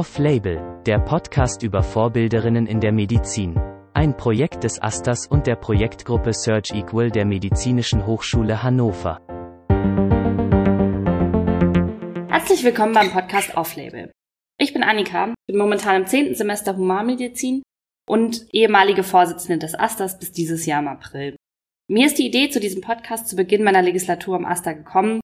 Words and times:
Off-Label, 0.00 0.80
der 0.86 0.98
Podcast 0.98 1.62
über 1.62 1.82
Vorbilderinnen 1.82 2.66
in 2.66 2.80
der 2.80 2.90
Medizin. 2.90 3.60
Ein 3.92 4.16
Projekt 4.16 4.64
des 4.64 4.80
Asters 4.80 5.26
und 5.26 5.46
der 5.46 5.56
Projektgruppe 5.56 6.32
Search 6.32 6.70
Equal 6.70 7.10
der 7.10 7.26
Medizinischen 7.26 8.06
Hochschule 8.06 8.62
Hannover. 8.62 9.20
Herzlich 12.30 12.64
willkommen 12.64 12.94
beim 12.94 13.10
Podcast 13.10 13.54
Off-Label. 13.58 14.10
Ich 14.58 14.72
bin 14.72 14.82
Annika, 14.82 15.34
bin 15.46 15.58
momentan 15.58 15.96
im 15.96 16.06
10. 16.06 16.34
Semester 16.34 16.78
Humanmedizin 16.78 17.62
und 18.08 18.46
ehemalige 18.54 19.02
Vorsitzende 19.02 19.58
des 19.58 19.78
Asters 19.78 20.18
bis 20.18 20.32
dieses 20.32 20.64
Jahr 20.64 20.80
im 20.80 20.88
April. 20.88 21.36
Mir 21.88 22.06
ist 22.06 22.16
die 22.16 22.26
Idee 22.26 22.48
zu 22.48 22.58
diesem 22.58 22.80
Podcast 22.80 23.28
zu 23.28 23.36
Beginn 23.36 23.64
meiner 23.64 23.82
Legislatur 23.82 24.38
im 24.38 24.46
Aster 24.46 24.72
gekommen, 24.72 25.20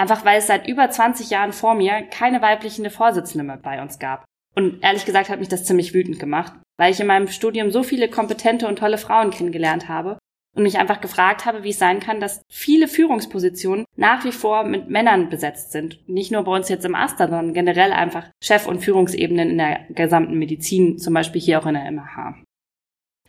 Einfach 0.00 0.24
weil 0.24 0.38
es 0.38 0.46
seit 0.46 0.66
über 0.66 0.88
20 0.88 1.28
Jahren 1.28 1.52
vor 1.52 1.74
mir 1.74 2.00
keine 2.00 2.40
weibliche 2.40 2.88
Vorsitzende 2.88 3.44
mehr 3.44 3.58
bei 3.58 3.82
uns 3.82 3.98
gab. 3.98 4.24
Und 4.56 4.82
ehrlich 4.82 5.04
gesagt 5.04 5.28
hat 5.28 5.40
mich 5.40 5.48
das 5.48 5.66
ziemlich 5.66 5.92
wütend 5.92 6.18
gemacht, 6.18 6.54
weil 6.78 6.90
ich 6.90 7.00
in 7.00 7.06
meinem 7.06 7.28
Studium 7.28 7.70
so 7.70 7.82
viele 7.82 8.08
kompetente 8.08 8.66
und 8.66 8.78
tolle 8.78 8.96
Frauen 8.96 9.28
kennengelernt 9.28 9.90
habe 9.90 10.18
und 10.56 10.62
mich 10.62 10.78
einfach 10.78 11.02
gefragt 11.02 11.44
habe, 11.44 11.64
wie 11.64 11.68
es 11.68 11.78
sein 11.78 12.00
kann, 12.00 12.18
dass 12.18 12.40
viele 12.50 12.88
Führungspositionen 12.88 13.84
nach 13.94 14.24
wie 14.24 14.32
vor 14.32 14.64
mit 14.64 14.88
Männern 14.88 15.28
besetzt 15.28 15.70
sind. 15.72 16.00
Nicht 16.08 16.32
nur 16.32 16.44
bei 16.44 16.56
uns 16.56 16.70
jetzt 16.70 16.86
im 16.86 16.94
Aster, 16.94 17.28
sondern 17.28 17.52
generell 17.52 17.92
einfach 17.92 18.30
Chef- 18.42 18.66
und 18.66 18.82
Führungsebenen 18.82 19.50
in 19.50 19.58
der 19.58 19.80
gesamten 19.90 20.38
Medizin, 20.38 20.96
zum 20.96 21.12
Beispiel 21.12 21.42
hier 21.42 21.58
auch 21.58 21.66
in 21.66 21.74
der 21.74 21.90
MH. 21.90 22.36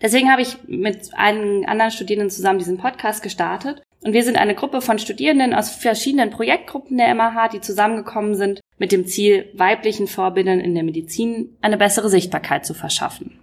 Deswegen 0.01 0.31
habe 0.31 0.41
ich 0.41 0.57
mit 0.67 1.13
einigen 1.15 1.67
anderen 1.67 1.91
Studierenden 1.91 2.29
zusammen 2.29 2.59
diesen 2.59 2.77
Podcast 2.77 3.21
gestartet 3.21 3.83
und 4.03 4.13
wir 4.13 4.23
sind 4.23 4.37
eine 4.37 4.55
Gruppe 4.55 4.81
von 4.81 4.99
Studierenden 4.99 5.53
aus 5.53 5.69
verschiedenen 5.69 6.31
Projektgruppen 6.31 6.97
der 6.97 7.13
MAH, 7.13 7.49
die 7.49 7.61
zusammengekommen 7.61 8.35
sind 8.35 8.61
mit 8.77 8.91
dem 8.91 9.05
Ziel, 9.05 9.49
weiblichen 9.53 10.07
Vorbildern 10.07 10.59
in 10.59 10.73
der 10.73 10.83
Medizin 10.83 11.55
eine 11.61 11.77
bessere 11.77 12.09
Sichtbarkeit 12.09 12.65
zu 12.65 12.73
verschaffen. 12.73 13.39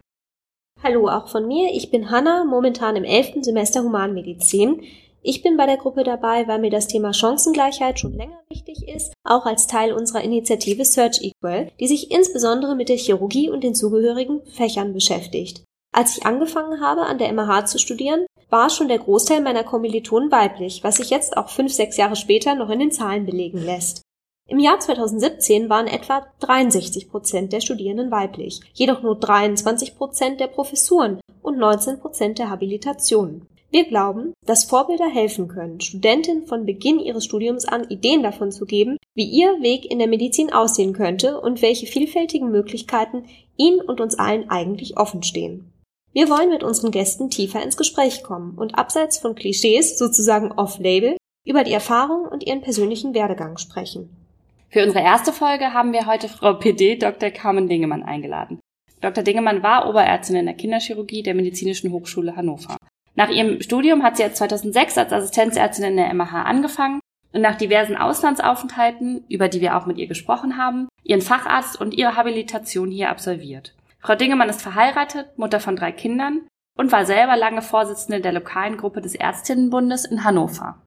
Hallo 0.82 1.08
auch 1.08 1.28
von 1.28 1.46
mir. 1.46 1.70
Ich 1.74 1.90
bin 1.90 2.10
Hanna, 2.10 2.44
momentan 2.44 2.96
im 2.96 3.04
elften 3.04 3.42
Semester 3.42 3.82
Humanmedizin. 3.82 4.82
Ich 5.22 5.42
bin 5.42 5.56
bei 5.56 5.66
der 5.66 5.76
Gruppe 5.76 6.04
dabei, 6.04 6.46
weil 6.46 6.60
mir 6.60 6.70
das 6.70 6.86
Thema 6.86 7.12
Chancengleichheit 7.12 7.98
schon 7.98 8.16
länger 8.16 8.40
wichtig 8.48 8.88
ist, 8.88 9.12
auch 9.24 9.46
als 9.46 9.66
Teil 9.66 9.92
unserer 9.92 10.22
Initiative 10.22 10.84
Search 10.84 11.20
Equal, 11.22 11.70
die 11.80 11.88
sich 11.88 12.10
insbesondere 12.10 12.76
mit 12.76 12.88
der 12.88 12.96
Chirurgie 12.96 13.50
und 13.50 13.64
den 13.64 13.74
zugehörigen 13.74 14.40
Fächern 14.46 14.92
beschäftigt. 14.92 15.64
Als 15.92 16.16
ich 16.16 16.26
angefangen 16.26 16.80
habe, 16.80 17.02
an 17.02 17.18
der 17.18 17.32
MH 17.32 17.66
zu 17.66 17.78
studieren, 17.78 18.26
war 18.50 18.70
schon 18.70 18.88
der 18.88 18.98
Großteil 18.98 19.40
meiner 19.40 19.64
Kommilitonen 19.64 20.30
weiblich, 20.30 20.82
was 20.82 20.96
sich 20.96 21.10
jetzt 21.10 21.36
auch 21.36 21.48
fünf, 21.48 21.72
sechs 21.72 21.96
Jahre 21.96 22.16
später 22.16 22.54
noch 22.54 22.70
in 22.70 22.78
den 22.78 22.92
Zahlen 22.92 23.26
belegen 23.26 23.64
lässt. 23.64 24.02
Im 24.50 24.58
Jahr 24.58 24.80
2017 24.80 25.68
waren 25.68 25.86
etwa 25.86 26.26
63 26.40 27.10
Prozent 27.10 27.52
der 27.52 27.60
Studierenden 27.60 28.10
weiblich, 28.10 28.60
jedoch 28.72 29.02
nur 29.02 29.18
23 29.18 29.96
Prozent 29.96 30.40
der 30.40 30.46
Professuren 30.46 31.20
und 31.42 31.58
19 31.58 32.00
Prozent 32.00 32.38
der 32.38 32.48
Habilitationen. 32.48 33.46
Wir 33.70 33.84
glauben, 33.84 34.32
dass 34.46 34.64
Vorbilder 34.64 35.08
helfen 35.10 35.48
können, 35.48 35.82
Studentinnen 35.82 36.46
von 36.46 36.64
Beginn 36.64 36.98
ihres 36.98 37.26
Studiums 37.26 37.66
an 37.66 37.90
Ideen 37.90 38.22
davon 38.22 38.50
zu 38.50 38.64
geben, 38.64 38.96
wie 39.14 39.26
ihr 39.26 39.60
Weg 39.60 39.90
in 39.90 39.98
der 39.98 40.08
Medizin 40.08 40.50
aussehen 40.50 40.94
könnte 40.94 41.38
und 41.38 41.60
welche 41.60 41.86
vielfältigen 41.86 42.50
Möglichkeiten 42.50 43.26
ihnen 43.58 43.82
und 43.82 44.00
uns 44.00 44.18
allen 44.18 44.48
eigentlich 44.48 44.96
offen 44.96 45.22
stehen. 45.22 45.70
Wir 46.18 46.28
wollen 46.28 46.50
mit 46.50 46.64
unseren 46.64 46.90
Gästen 46.90 47.30
tiefer 47.30 47.62
ins 47.62 47.76
Gespräch 47.76 48.24
kommen 48.24 48.58
und 48.58 48.76
abseits 48.76 49.18
von 49.18 49.36
Klischees, 49.36 49.96
sozusagen 49.96 50.50
off-label, 50.50 51.16
über 51.46 51.62
die 51.62 51.72
Erfahrung 51.72 52.26
und 52.26 52.44
ihren 52.44 52.60
persönlichen 52.60 53.14
Werdegang 53.14 53.56
sprechen. 53.56 54.10
Für 54.68 54.82
unsere 54.82 55.04
erste 55.04 55.32
Folge 55.32 55.72
haben 55.74 55.92
wir 55.92 56.06
heute 56.06 56.28
Frau 56.28 56.54
PD 56.54 56.96
Dr. 56.96 57.30
Carmen 57.30 57.68
Dingemann 57.68 58.02
eingeladen. 58.02 58.58
Dr. 59.00 59.22
Dingemann 59.22 59.62
war 59.62 59.88
Oberärztin 59.88 60.34
in 60.34 60.46
der 60.46 60.56
Kinderchirurgie 60.56 61.22
der 61.22 61.36
Medizinischen 61.36 61.92
Hochschule 61.92 62.34
Hannover. 62.34 62.76
Nach 63.14 63.30
ihrem 63.30 63.62
Studium 63.62 64.02
hat 64.02 64.16
sie 64.16 64.24
jetzt 64.24 64.38
2006 64.38 64.98
als 64.98 65.12
Assistenzärztin 65.12 65.84
in 65.84 65.96
der 65.98 66.12
MH 66.12 66.42
angefangen 66.42 66.98
und 67.32 67.42
nach 67.42 67.56
diversen 67.56 67.94
Auslandsaufenthalten, 67.94 69.22
über 69.28 69.46
die 69.46 69.60
wir 69.60 69.76
auch 69.76 69.86
mit 69.86 69.98
ihr 69.98 70.08
gesprochen 70.08 70.56
haben, 70.56 70.88
ihren 71.04 71.22
Facharzt 71.22 71.80
und 71.80 71.94
ihre 71.94 72.16
Habilitation 72.16 72.90
hier 72.90 73.08
absolviert. 73.08 73.72
Frau 74.00 74.14
Dingemann 74.14 74.48
ist 74.48 74.62
verheiratet, 74.62 75.36
Mutter 75.36 75.60
von 75.60 75.76
drei 75.76 75.92
Kindern 75.92 76.46
und 76.76 76.92
war 76.92 77.04
selber 77.04 77.36
lange 77.36 77.62
Vorsitzende 77.62 78.20
der 78.20 78.32
lokalen 78.32 78.76
Gruppe 78.76 79.00
des 79.00 79.14
Ärztinnenbundes 79.14 80.04
in 80.04 80.24
Hannover. 80.24 80.82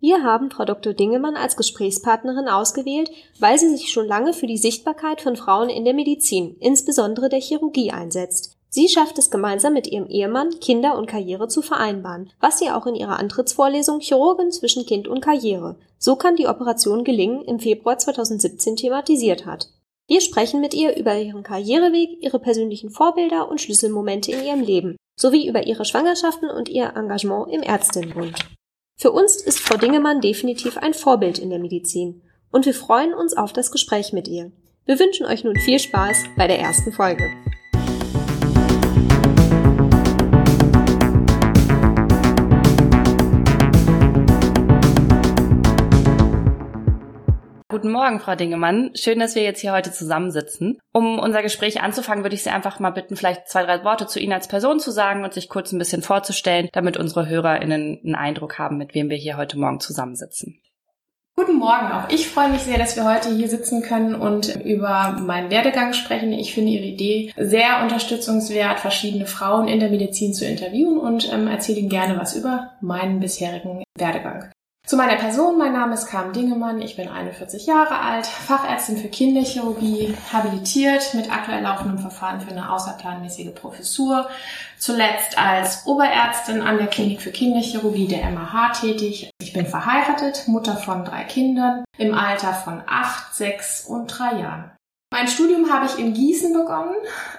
Wir 0.00 0.22
haben 0.22 0.50
Frau 0.50 0.64
Dr. 0.64 0.94
Dingemann 0.94 1.36
als 1.36 1.56
Gesprächspartnerin 1.56 2.48
ausgewählt, 2.48 3.10
weil 3.38 3.58
sie 3.58 3.68
sich 3.68 3.92
schon 3.92 4.06
lange 4.06 4.32
für 4.32 4.46
die 4.46 4.56
Sichtbarkeit 4.56 5.20
von 5.20 5.36
Frauen 5.36 5.68
in 5.68 5.84
der 5.84 5.92
Medizin, 5.92 6.56
insbesondere 6.58 7.28
der 7.28 7.40
Chirurgie, 7.40 7.90
einsetzt. 7.90 8.56
Sie 8.70 8.88
schafft 8.88 9.18
es 9.18 9.30
gemeinsam 9.30 9.74
mit 9.74 9.88
ihrem 9.88 10.06
Ehemann, 10.06 10.58
Kinder 10.60 10.96
und 10.96 11.06
Karriere 11.06 11.48
zu 11.48 11.60
vereinbaren, 11.60 12.32
was 12.40 12.58
sie 12.58 12.70
auch 12.70 12.86
in 12.86 12.94
ihrer 12.94 13.18
Antrittsvorlesung 13.18 14.00
Chirurgin 14.00 14.52
zwischen 14.52 14.86
Kind 14.86 15.06
und 15.06 15.20
Karriere. 15.20 15.76
So 15.98 16.16
kann 16.16 16.36
die 16.36 16.46
Operation 16.46 17.04
gelingen 17.04 17.44
im 17.44 17.60
Februar 17.60 17.98
2017 17.98 18.76
thematisiert 18.76 19.44
hat. 19.44 19.68
Wir 20.10 20.20
sprechen 20.20 20.60
mit 20.60 20.74
ihr 20.74 20.96
über 20.96 21.16
ihren 21.16 21.44
Karriereweg, 21.44 22.20
ihre 22.20 22.40
persönlichen 22.40 22.90
Vorbilder 22.90 23.48
und 23.48 23.60
Schlüsselmomente 23.60 24.32
in 24.32 24.42
ihrem 24.42 24.60
Leben, 24.60 24.96
sowie 25.14 25.46
über 25.46 25.68
ihre 25.68 25.84
Schwangerschaften 25.84 26.50
und 26.50 26.68
ihr 26.68 26.96
Engagement 26.96 27.52
im 27.52 27.62
Ärztinnenbund. 27.62 28.34
Für 28.98 29.12
uns 29.12 29.36
ist 29.36 29.60
Frau 29.60 29.76
Dingemann 29.76 30.20
definitiv 30.20 30.78
ein 30.78 30.94
Vorbild 30.94 31.38
in 31.38 31.48
der 31.48 31.60
Medizin 31.60 32.22
und 32.50 32.66
wir 32.66 32.74
freuen 32.74 33.14
uns 33.14 33.36
auf 33.36 33.52
das 33.52 33.70
Gespräch 33.70 34.12
mit 34.12 34.26
ihr. 34.26 34.50
Wir 34.84 34.98
wünschen 34.98 35.26
euch 35.26 35.44
nun 35.44 35.54
viel 35.54 35.78
Spaß 35.78 36.24
bei 36.36 36.48
der 36.48 36.58
ersten 36.58 36.90
Folge. 36.90 37.30
Guten 47.80 47.92
Morgen, 47.92 48.20
Frau 48.20 48.34
Dingemann. 48.34 48.90
Schön, 48.94 49.20
dass 49.20 49.34
wir 49.34 49.42
jetzt 49.42 49.60
hier 49.62 49.72
heute 49.72 49.90
zusammensitzen. 49.90 50.78
Um 50.92 51.18
unser 51.18 51.40
Gespräch 51.40 51.80
anzufangen, 51.80 52.22
würde 52.22 52.36
ich 52.36 52.42
Sie 52.42 52.50
einfach 52.50 52.78
mal 52.78 52.90
bitten, 52.90 53.16
vielleicht 53.16 53.48
zwei, 53.48 53.64
drei 53.64 53.82
Worte 53.84 54.06
zu 54.06 54.20
Ihnen 54.20 54.34
als 54.34 54.48
Person 54.48 54.80
zu 54.80 54.90
sagen 54.90 55.24
und 55.24 55.32
sich 55.32 55.48
kurz 55.48 55.72
ein 55.72 55.78
bisschen 55.78 56.02
vorzustellen, 56.02 56.68
damit 56.74 56.98
unsere 56.98 57.26
HörerInnen 57.26 58.00
einen 58.04 58.14
Eindruck 58.14 58.58
haben, 58.58 58.76
mit 58.76 58.94
wem 58.94 59.08
wir 59.08 59.16
hier 59.16 59.38
heute 59.38 59.58
Morgen 59.58 59.80
zusammensitzen. 59.80 60.60
Guten 61.36 61.54
Morgen, 61.54 61.90
auch 61.90 62.10
ich 62.10 62.28
freue 62.28 62.50
mich 62.50 62.60
sehr, 62.60 62.76
dass 62.76 62.96
wir 62.96 63.10
heute 63.10 63.34
hier 63.34 63.48
sitzen 63.48 63.80
können 63.80 64.14
und 64.14 64.56
über 64.62 65.16
meinen 65.18 65.50
Werdegang 65.50 65.94
sprechen. 65.94 66.34
Ich 66.34 66.52
finde 66.52 66.72
Ihre 66.72 66.84
Idee 66.84 67.32
sehr 67.38 67.80
unterstützungswert, 67.82 68.78
verschiedene 68.78 69.24
Frauen 69.24 69.68
in 69.68 69.80
der 69.80 69.88
Medizin 69.88 70.34
zu 70.34 70.44
interviewen 70.44 70.98
und 70.98 71.32
ähm, 71.32 71.46
erzähle 71.46 71.78
Ihnen 71.78 71.88
gerne 71.88 72.18
was 72.18 72.36
über 72.36 72.72
meinen 72.82 73.20
bisherigen 73.20 73.84
Werdegang. 73.96 74.50
Zu 74.90 74.96
meiner 74.96 75.14
Person, 75.14 75.56
mein 75.56 75.72
Name 75.72 75.94
ist 75.94 76.08
Carmen 76.08 76.32
Dingemann, 76.32 76.82
ich 76.82 76.96
bin 76.96 77.08
41 77.08 77.64
Jahre 77.64 78.00
alt, 78.00 78.26
Fachärztin 78.26 78.96
für 78.96 79.06
Kinderchirurgie, 79.06 80.16
habilitiert 80.32 81.14
mit 81.14 81.30
aktuell 81.30 81.62
laufendem 81.62 82.00
Verfahren 82.00 82.40
für 82.40 82.50
eine 82.50 82.72
außerplanmäßige 82.72 83.54
Professur, 83.54 84.28
zuletzt 84.78 85.38
als 85.38 85.86
Oberärztin 85.86 86.60
an 86.60 86.78
der 86.78 86.88
Klinik 86.88 87.22
für 87.22 87.30
Kinderchirurgie 87.30 88.08
der 88.08 88.28
MAH 88.32 88.80
tätig. 88.80 89.30
Ich 89.40 89.52
bin 89.52 89.64
verheiratet, 89.64 90.48
Mutter 90.48 90.74
von 90.74 91.04
drei 91.04 91.22
Kindern 91.22 91.84
im 91.96 92.12
Alter 92.12 92.52
von 92.52 92.82
acht, 92.88 93.32
sechs 93.32 93.84
und 93.86 94.08
drei 94.08 94.40
Jahren. 94.40 94.72
Mein 95.12 95.28
Studium 95.28 95.72
habe 95.72 95.86
ich 95.86 96.00
in 96.00 96.14
Gießen 96.14 96.52
begonnen, 96.52 96.96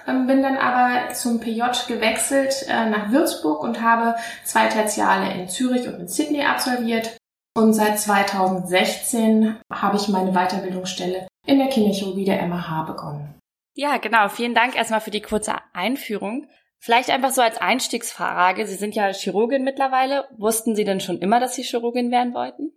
ähm, 0.08 0.26
bin 0.26 0.42
dann 0.42 0.56
aber 0.56 1.12
zum 1.12 1.38
PJ 1.38 1.60
gewechselt 1.86 2.64
äh, 2.66 2.88
nach 2.88 3.10
Würzburg 3.10 3.62
und 3.62 3.82
habe 3.82 4.14
zwei 4.42 4.68
Tertiale 4.68 5.34
in 5.34 5.50
Zürich 5.50 5.86
und 5.86 6.00
in 6.00 6.08
Sydney 6.08 6.46
absolviert 6.46 7.10
und 7.54 7.74
seit 7.74 7.98
2016 7.98 9.56
habe 9.72 9.96
ich 9.96 10.08
meine 10.08 10.32
Weiterbildungsstelle 10.32 11.26
in 11.46 11.58
der 11.58 11.68
Kinderchirurgie 11.68 12.24
der 12.24 12.46
MH 12.46 12.84
begonnen. 12.84 13.34
Ja, 13.74 13.96
genau. 13.96 14.28
Vielen 14.28 14.54
Dank 14.54 14.76
erstmal 14.76 15.00
für 15.00 15.10
die 15.10 15.22
kurze 15.22 15.56
Einführung. 15.72 16.46
Vielleicht 16.78 17.10
einfach 17.10 17.30
so 17.30 17.42
als 17.42 17.58
Einstiegsfrage. 17.58 18.66
Sie 18.66 18.74
sind 18.74 18.94
ja 18.94 19.12
Chirurgin 19.12 19.64
mittlerweile. 19.64 20.28
Wussten 20.36 20.74
Sie 20.74 20.84
denn 20.84 21.00
schon 21.00 21.18
immer, 21.18 21.40
dass 21.40 21.54
Sie 21.54 21.62
Chirurgin 21.62 22.10
werden 22.10 22.34
wollten? 22.34 22.72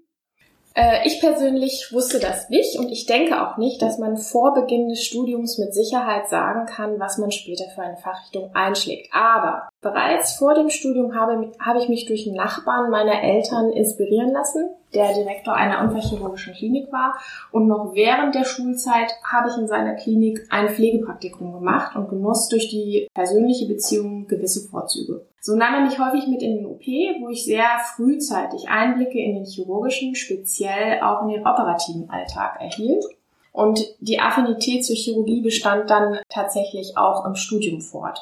Äh, 0.75 1.07
ich 1.07 1.21
persönlich 1.21 1.89
wusste 1.93 2.19
das 2.19 2.49
nicht 2.49 2.77
und 2.77 2.91
ich 2.91 3.05
denke 3.05 3.41
auch 3.41 3.57
nicht, 3.57 3.81
dass 3.81 3.97
man 3.97 4.17
vor 4.17 4.53
Beginn 4.53 4.89
des 4.89 5.03
Studiums 5.03 5.57
mit 5.57 5.73
Sicherheit 5.73 6.27
sagen 6.27 6.65
kann, 6.65 6.99
was 6.99 7.17
man 7.17 7.31
später 7.31 7.63
für 7.73 7.81
eine 7.81 7.95
Fachrichtung 7.95 8.49
einschlägt. 8.53 9.09
Aber 9.13 9.69
bereits 9.81 10.35
vor 10.35 10.53
dem 10.53 10.69
Studium 10.69 11.15
habe, 11.15 11.51
habe 11.59 11.79
ich 11.79 11.87
mich 11.87 12.05
durch 12.05 12.27
einen 12.27 12.35
Nachbarn 12.35 12.91
meiner 12.91 13.23
Eltern 13.23 13.71
inspirieren 13.71 14.33
lassen, 14.33 14.69
der 14.93 15.13
Direktor 15.13 15.53
einer 15.53 15.81
unfallchirurgischen 15.81 16.53
Klinik 16.53 16.91
war. 16.91 17.15
Und 17.51 17.67
noch 17.67 17.93
während 17.93 18.35
der 18.35 18.43
Schulzeit 18.43 19.13
habe 19.23 19.49
ich 19.49 19.57
in 19.57 19.67
seiner 19.67 19.93
Klinik 19.93 20.45
ein 20.49 20.67
Pflegepraktikum 20.67 21.53
gemacht 21.53 21.95
und 21.95 22.09
genoss 22.09 22.49
durch 22.49 22.69
die 22.69 23.07
persönliche 23.13 23.65
Beziehung 23.67 24.27
gewisse 24.27 24.67
Vorzüge. 24.67 25.25
So 25.45 25.55
nahm 25.55 25.75
er 25.75 25.81
mich 25.81 25.99
häufig 25.99 26.25
mit 26.25 26.41
in 26.41 26.55
den 26.55 26.65
OP, 26.65 26.81
wo 27.21 27.29
ich 27.29 27.45
sehr 27.45 27.67
frühzeitig 27.95 28.67
Einblicke 28.67 29.19
in 29.19 29.35
den 29.35 29.45
chirurgischen, 29.45 30.15
speziell 30.15 31.01
auch 31.01 31.21
in 31.21 31.35
den 31.35 31.41
operativen 31.45 32.09
Alltag 32.09 32.59
erhielt. 32.59 33.05
Und 33.51 33.79
die 33.99 34.19
Affinität 34.19 34.83
zur 34.83 34.95
Chirurgie 34.95 35.41
bestand 35.41 35.91
dann 35.91 36.17
tatsächlich 36.29 36.97
auch 36.97 37.27
im 37.27 37.35
Studium 37.35 37.79
fort. 37.79 38.19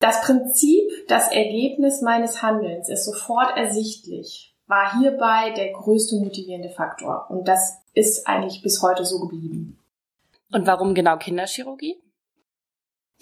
Das 0.00 0.20
Prinzip, 0.20 0.82
das 1.08 1.32
Ergebnis 1.32 2.02
meines 2.02 2.42
Handelns 2.42 2.90
ist 2.90 3.06
sofort 3.06 3.56
ersichtlich, 3.56 4.54
war 4.66 5.00
hierbei 5.00 5.54
der 5.56 5.72
größte 5.72 6.16
motivierende 6.16 6.68
Faktor. 6.68 7.24
Und 7.30 7.48
das 7.48 7.78
ist 7.94 8.26
eigentlich 8.26 8.60
bis 8.60 8.82
heute 8.82 9.06
so 9.06 9.20
geblieben. 9.20 9.78
Und 10.52 10.66
warum 10.66 10.92
genau 10.92 11.16
Kinderchirurgie? 11.16 11.96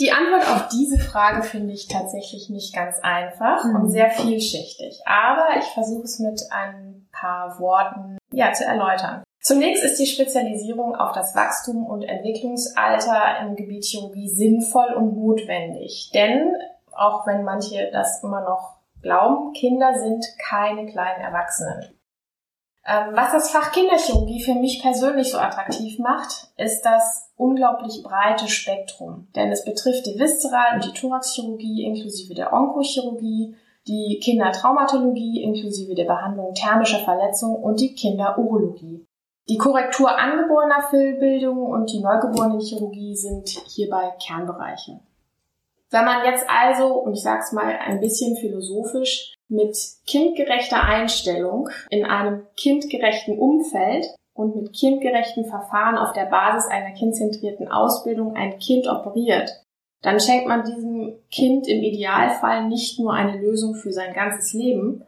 Die 0.01 0.11
Antwort 0.11 0.49
auf 0.51 0.69
diese 0.69 0.99
Frage 0.99 1.43
finde 1.45 1.73
ich 1.73 1.87
tatsächlich 1.87 2.51
nicht 2.51 2.75
ganz 2.75 2.99
einfach 3.03 3.65
mhm. 3.65 3.77
und 3.77 3.91
sehr 3.91 4.11
vielschichtig. 4.11 5.01
Aber 5.05 5.57
ich 5.59 5.67
versuche 5.67 6.03
es 6.03 6.19
mit 6.19 6.43
ein 6.51 7.09
paar 7.13 7.61
Worten 7.61 8.19
ja, 8.33 8.53
zu 8.53 8.65
erläutern. 8.65 9.23
Zunächst 9.41 9.85
ist 9.85 10.01
die 10.01 10.07
Spezialisierung 10.07 10.97
auf 10.97 11.13
das 11.13 11.37
Wachstum 11.37 11.87
und 11.87 12.03
Entwicklungsalter 12.03 13.41
im 13.43 13.57
Gebiet 13.57 13.85
Chirurgie 13.85 14.29
sinnvoll 14.29 14.95
und 14.95 15.17
notwendig. 15.17 16.11
Denn, 16.15 16.57
auch 16.93 17.27
wenn 17.27 17.45
manche 17.45 17.91
das 17.93 18.23
immer 18.25 18.41
noch 18.41 18.79
glauben, 19.03 19.53
Kinder 19.53 19.95
sind 19.99 20.25
keine 20.39 20.87
kleinen 20.87 21.21
Erwachsenen. 21.21 21.95
Ähm, 22.87 23.15
was 23.15 23.33
das 23.33 23.51
Fach 23.51 23.73
Kinderchirurgie 23.73 24.43
für 24.43 24.55
mich 24.55 24.83
persönlich 24.83 25.31
so 25.31 25.39
attraktiv 25.39 25.99
macht, 25.99 26.49
ist 26.59 26.83
das 26.83 27.31
unglaublich 27.37 28.03
breite 28.03 28.49
Spektrum. 28.49 29.29
Denn 29.35 29.51
es 29.51 29.65
betrifft 29.65 30.07
die 30.07 30.19
Viszeral- 30.19 30.75
und 30.75 30.85
die 30.85 30.93
Thoraxchirurgie 30.93 31.85
inklusive 31.85 32.35
der 32.35 32.53
Onkochirurgie, 32.53 33.57
die 33.87 34.21
Kindertraumatologie 34.23 35.43
inklusive 35.43 35.95
der 35.95 36.05
Behandlung 36.05 36.55
thermischer 36.55 37.01
Verletzungen 37.01 37.57
und 37.57 37.81
die 37.81 37.95
Kinderurologie. 37.95 39.07
Die 39.49 39.59
Korrektur 39.59 40.17
angeborener 40.17 40.83
Fehlbildungen 40.89 41.67
und 41.67 41.91
die 41.93 42.01
Neugeborenenchirurgie 42.01 43.15
sind 43.15 43.49
hierbei 43.49 44.13
Kernbereiche. 44.25 45.01
Wenn 45.91 46.05
man 46.07 46.25
jetzt 46.25 46.47
also, 46.49 46.95
und 46.95 47.13
ich 47.13 47.23
sage 47.23 47.43
es 47.45 47.53
mal 47.53 47.79
ein 47.79 48.01
bisschen 48.01 48.37
philosophisch, 48.37 49.34
mit 49.49 49.77
kindgerechter 50.07 50.83
Einstellung 50.83 51.69
in 51.91 52.05
einem 52.05 52.47
kindgerechten 52.57 53.39
Umfeld 53.39 54.07
und 54.35 54.57
mit 54.57 54.73
kindgerechten 54.73 55.45
Verfahren 55.45 55.97
auf 55.97 56.13
der 56.13 56.27
Basis 56.27 56.71
einer 56.71 56.93
kindzentrierten 56.93 57.69
Ausbildung 57.69 58.35
ein 58.35 58.59
Kind 58.59 58.89
operiert, 58.89 59.63
dann 60.03 60.21
schenkt 60.21 60.47
man 60.47 60.65
diesem 60.65 61.15
Kind 61.31 61.67
im 61.67 61.83
Idealfall 61.83 62.69
nicht 62.69 62.99
nur 63.01 63.15
eine 63.15 63.39
Lösung 63.39 63.75
für 63.75 63.93
sein 63.93 64.13
ganzes 64.13 64.53
Leben, 64.53 65.03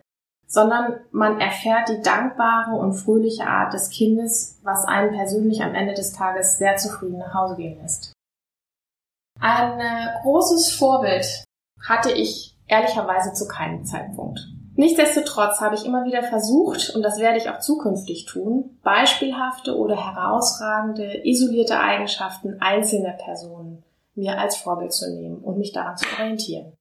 sondern 0.46 1.00
man 1.10 1.40
erfährt 1.40 1.88
die 1.88 2.00
dankbare 2.00 2.74
und 2.76 2.94
fröhliche 2.94 3.46
Art 3.46 3.74
des 3.74 3.90
Kindes, 3.90 4.58
was 4.62 4.86
einen 4.86 5.10
persönlich 5.10 5.62
am 5.62 5.74
Ende 5.74 5.92
des 5.92 6.12
Tages 6.12 6.56
sehr 6.56 6.76
zufrieden 6.76 7.18
nach 7.18 7.34
Hause 7.34 7.56
gehen 7.56 7.78
lässt. 7.82 8.12
Ein 9.38 9.80
äh, 9.80 10.22
großes 10.22 10.72
Vorbild 10.72 11.44
hatte 11.86 12.12
ich 12.12 12.55
ehrlicherweise 12.66 13.32
zu 13.32 13.46
keinem 13.46 13.84
Zeitpunkt. 13.84 14.40
Nichtsdestotrotz 14.74 15.60
habe 15.60 15.74
ich 15.74 15.86
immer 15.86 16.04
wieder 16.04 16.22
versucht, 16.22 16.94
und 16.94 17.02
das 17.02 17.18
werde 17.18 17.38
ich 17.38 17.48
auch 17.48 17.60
zukünftig 17.60 18.26
tun, 18.26 18.78
beispielhafte 18.82 19.74
oder 19.74 19.96
herausragende, 19.96 21.22
isolierte 21.24 21.80
Eigenschaften 21.80 22.58
einzelner 22.60 23.12
Personen 23.12 23.82
mir 24.14 24.38
als 24.38 24.56
Vorbild 24.56 24.92
zu 24.92 25.10
nehmen 25.14 25.38
und 25.38 25.58
mich 25.58 25.72
daran 25.72 25.96
zu 25.96 26.06
orientieren. 26.18 26.74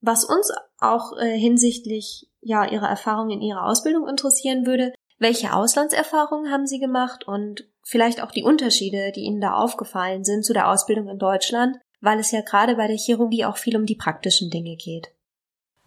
Was 0.00 0.24
uns 0.24 0.52
auch 0.78 1.16
äh, 1.18 1.36
hinsichtlich 1.36 2.30
ja 2.40 2.64
ihrer 2.64 2.88
Erfahrungen 2.88 3.30
in 3.30 3.42
ihrer 3.42 3.66
Ausbildung 3.66 4.08
interessieren 4.08 4.64
würde, 4.64 4.92
welche 5.18 5.52
Auslandserfahrungen 5.52 6.50
haben 6.50 6.66
Sie 6.66 6.78
gemacht 6.78 7.26
und 7.26 7.68
vielleicht 7.82 8.22
auch 8.22 8.30
die 8.30 8.44
Unterschiede, 8.44 9.12
die 9.12 9.20
Ihnen 9.20 9.40
da 9.40 9.54
aufgefallen 9.54 10.24
sind 10.24 10.44
zu 10.44 10.52
der 10.52 10.68
Ausbildung 10.68 11.08
in 11.08 11.18
Deutschland, 11.18 11.78
weil 12.00 12.18
es 12.18 12.30
ja 12.30 12.40
gerade 12.40 12.76
bei 12.76 12.86
der 12.86 12.96
Chirurgie 12.96 13.44
auch 13.44 13.56
viel 13.56 13.76
um 13.76 13.86
die 13.86 13.96
praktischen 13.96 14.50
Dinge 14.50 14.76
geht. 14.76 15.08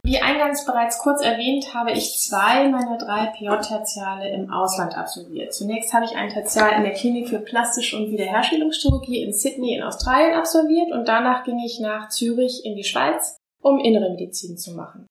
Wie 0.06 0.20
eingangs 0.20 0.66
bereits 0.66 0.98
kurz 0.98 1.22
erwähnt, 1.22 1.74
habe 1.74 1.94
ich 1.94 2.20
zwei 2.20 2.68
meiner 2.68 2.98
drei 2.98 3.28
PJ-Tertiale 3.28 4.30
im 4.34 4.52
Ausland 4.52 4.98
absolviert. 4.98 5.54
Zunächst 5.54 5.94
habe 5.94 6.04
ich 6.04 6.18
ein 6.18 6.28
Tertial 6.28 6.74
in 6.74 6.84
der 6.84 6.92
Klinik 6.92 7.30
für 7.30 7.40
Plastische 7.40 7.96
und 7.96 8.12
Wiederherstellungschirurgie 8.12 9.24
in 9.24 9.32
Sydney 9.32 9.76
in 9.76 9.84
Australien 9.84 10.34
absolviert 10.34 10.92
und 10.92 11.08
danach 11.08 11.46
ging 11.46 11.58
ich 11.60 11.80
nach 11.80 12.10
Zürich 12.10 12.66
in 12.66 12.76
die 12.76 12.84
Schweiz, 12.84 13.38
um 13.62 13.80
innere 13.80 14.10
Medizin 14.10 14.58
zu 14.58 14.74
machen. 14.74 15.08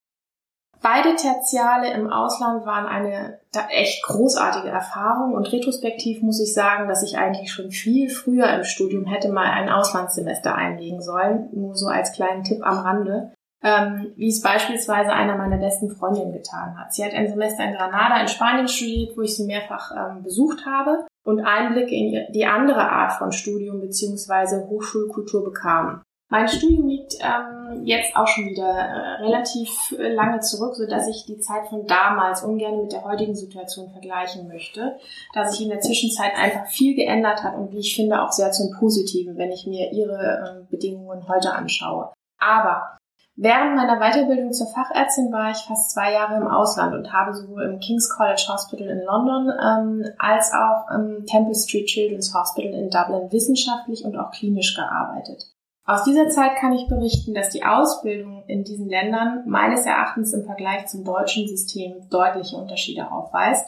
Beide 0.83 1.15
Tertiale 1.15 1.95
im 1.95 2.13
Ausland 2.13 2.67
waren 2.67 2.87
eine 2.87 3.39
echt 3.71 4.03
großartige 4.03 4.69
Erfahrung 4.69 5.33
und 5.33 5.51
retrospektiv 5.53 6.21
muss 6.21 6.41
ich 6.41 6.53
sagen, 6.53 6.89
dass 6.89 7.03
ich 7.03 7.17
eigentlich 7.17 7.51
schon 7.51 7.71
viel 7.71 8.11
früher 8.11 8.53
im 8.53 8.65
Studium 8.65 9.07
hätte 9.07 9.31
mal 9.31 9.51
ein 9.51 9.71
Auslandssemester 9.71 10.55
einlegen 10.55 11.01
sollen, 11.01 11.49
nur 11.53 11.77
so 11.77 11.87
als 11.87 12.13
kleinen 12.13 12.43
Tipp 12.43 12.59
am 12.63 12.79
Rande, 12.79 13.33
ähm, 13.63 14.13
wie 14.17 14.29
es 14.29 14.43
beispielsweise 14.43 15.13
einer 15.13 15.37
meiner 15.37 15.59
besten 15.59 15.91
Freundinnen 15.91 16.33
getan 16.33 16.79
hat. 16.79 16.93
Sie 16.93 17.05
hat 17.05 17.15
ein 17.15 17.29
Semester 17.29 17.65
in 17.65 17.75
Granada 17.75 18.21
in 18.21 18.29
Spanien 18.29 18.69
studiert, 18.69 19.17
wo 19.17 19.23
ich 19.23 19.37
sie 19.37 19.47
mehrfach 19.47 19.93
ähm, 19.97 20.23
besucht 20.23 20.67
habe 20.67 21.07
und 21.25 21.45
Einblicke 21.45 21.95
in 21.95 22.33
die 22.33 22.47
andere 22.47 22.91
Art 22.91 23.13
von 23.13 23.33
Studium 23.33 23.81
bzw. 23.81 24.69
Hochschulkultur 24.69 25.45
bekam. 25.45 26.03
Mein 26.33 26.49
Studium 26.49 26.89
liegt 26.89 27.17
ähm, 27.21 27.85
jetzt 27.85 28.17
auch 28.17 28.27
schon 28.27 28.47
wieder 28.47 28.67
äh, 28.67 29.23
relativ 29.23 29.95
lange 29.99 30.41
zurück, 30.41 30.75
so 30.75 30.87
dass 30.87 31.07
ich 31.07 31.27
die 31.27 31.39
Zeit 31.39 31.69
von 31.69 31.87
damals 31.87 32.43
ungern 32.43 32.81
mit 32.81 32.93
der 32.93 33.05
heutigen 33.05 33.35
Situation 33.35 33.91
vergleichen 33.91 34.49
möchte, 34.49 34.97
da 35.35 35.45
sich 35.45 35.61
in 35.61 35.69
der 35.69 35.81
Zwischenzeit 35.81 36.33
einfach 36.35 36.67
viel 36.69 36.97
geändert 36.97 37.45
hat 37.45 37.55
und 37.55 37.71
wie 37.73 37.81
ich 37.81 37.95
finde 37.95 38.23
auch 38.23 38.33
sehr 38.33 38.51
zum 38.51 38.71
Positiven, 38.79 39.37
wenn 39.37 39.53
ich 39.53 39.67
mir 39.67 39.93
ihre 39.93 40.65
äh, 40.65 40.71
Bedingungen 40.71 41.29
heute 41.29 41.53
anschaue. 41.53 42.15
Aber 42.41 42.97
Während 43.35 43.77
meiner 43.77 43.99
Weiterbildung 43.99 44.53
zur 44.53 44.67
Fachärztin 44.67 45.33
war 45.33 45.51
ich 45.51 45.59
fast 45.59 45.91
zwei 45.91 46.13
Jahre 46.13 46.37
im 46.37 46.47
Ausland 46.47 46.95
und 46.95 47.13
habe 47.13 47.33
sowohl 47.35 47.63
im 47.63 47.81
King's 47.81 48.15
College 48.15 48.45
Hospital 48.49 48.89
in 48.89 49.03
London 49.05 49.51
ähm, 49.59 50.05
als 50.19 50.53
auch 50.53 50.91
im 50.95 51.25
Temple 51.25 51.55
Street 51.55 51.87
Children's 51.87 52.35
Hospital 52.35 52.73
in 52.75 52.91
Dublin 52.91 53.33
wissenschaftlich 53.33 54.05
und 54.05 54.17
auch 54.19 54.33
klinisch 54.33 54.77
gearbeitet. 54.77 55.45
Aus 55.85 56.05
dieser 56.05 56.29
Zeit 56.29 56.57
kann 56.57 56.73
ich 56.73 56.89
berichten, 56.89 57.35
dass 57.35 57.49
die 57.49 57.65
Ausbildung 57.65 58.45
in 58.47 58.65
diesen 58.65 58.89
Ländern 58.89 59.45
meines 59.47 59.85
Erachtens 59.87 60.33
im 60.33 60.45
Vergleich 60.45 60.87
zum 60.87 61.03
deutschen 61.03 61.49
System 61.49 62.09
deutliche 62.11 62.57
Unterschiede 62.57 63.11
aufweist. 63.11 63.67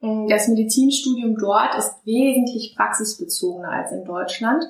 Das 0.00 0.48
Medizinstudium 0.48 1.36
dort 1.36 1.76
ist 1.76 2.04
wesentlich 2.04 2.74
praxisbezogener 2.76 3.70
als 3.70 3.92
in 3.92 4.04
Deutschland. 4.04 4.64